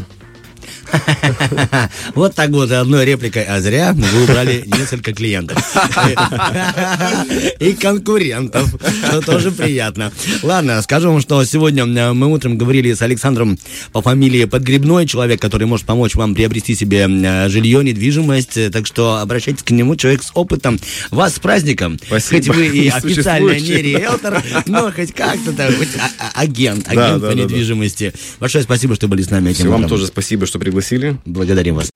Вот 2.16 2.36
так 2.36 2.50
вот 2.50 2.72
одной 2.72 3.06
репликой, 3.06 3.44
а 3.44 3.62
зря 3.62 3.94
вы 3.94 4.24
убрали 4.24 4.64
несколько 4.66 5.14
клиентов. 5.14 5.58
И 7.60 7.74
конкурентов, 7.74 8.76
что 9.08 9.22
тоже 9.22 9.52
приятно. 9.52 10.12
Ладно, 10.44 10.82
скажу 10.82 11.12
вам, 11.12 11.22
что 11.22 11.44
сегодня 11.46 11.86
э, 11.86 12.14
мы 12.14 12.28
утром 12.28 12.58
говорили 12.58 12.94
с 12.94 13.02
Александром 13.02 13.58
по 13.92 14.02
фамилии 14.02 14.46
Подгребной, 14.46 15.06
человек, 15.06 15.42
который 15.42 15.68
может 15.68 15.86
помочь 15.86 16.16
вам 16.16 16.36
приобрести 16.36 16.76
себе 16.76 17.08
э, 17.10 17.50
жилье, 17.50 17.84
недвижимость. 17.84 18.72
Так 18.72 18.86
что 18.86 19.18
обращайтесь 19.18 19.64
к 19.64 19.72
нему, 19.72 19.96
человек 19.96 20.24
с 20.24 20.32
опытом. 20.34 20.80
Вас 21.12 21.36
с 21.36 21.40
праздником. 21.40 22.00
Спасибо. 22.06 22.46
Хоть 22.46 22.56
вы 22.56 22.68
и 22.68 22.90
официально 22.90 23.60
не 23.60 23.82
риэлтор, 23.82 24.44
но 24.66 24.92
хоть 24.92 25.14
как-то, 25.14 25.54
так, 25.54 25.76
хоть 25.76 25.90
а- 25.98 26.10
а- 26.20 26.42
агент, 26.42 26.88
агент 26.88 27.22
по 27.22 27.32
недвижимости. 27.32 28.14
Большое 28.40 28.64
спасибо, 28.64 28.96
что 28.96 29.08
были 29.08 29.22
с 29.22 29.30
нами 29.30 29.52
этим 29.52 29.70
Вам 29.70 29.88
тоже 29.88 30.08
спасибо, 30.08 30.46
что 30.46 30.60
пригласили. 30.80 31.18
Благодарим 31.26 31.76
вас. 31.76 31.90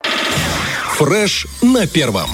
Фреш 0.96 1.46
на 1.62 1.86
первом. 1.86 2.30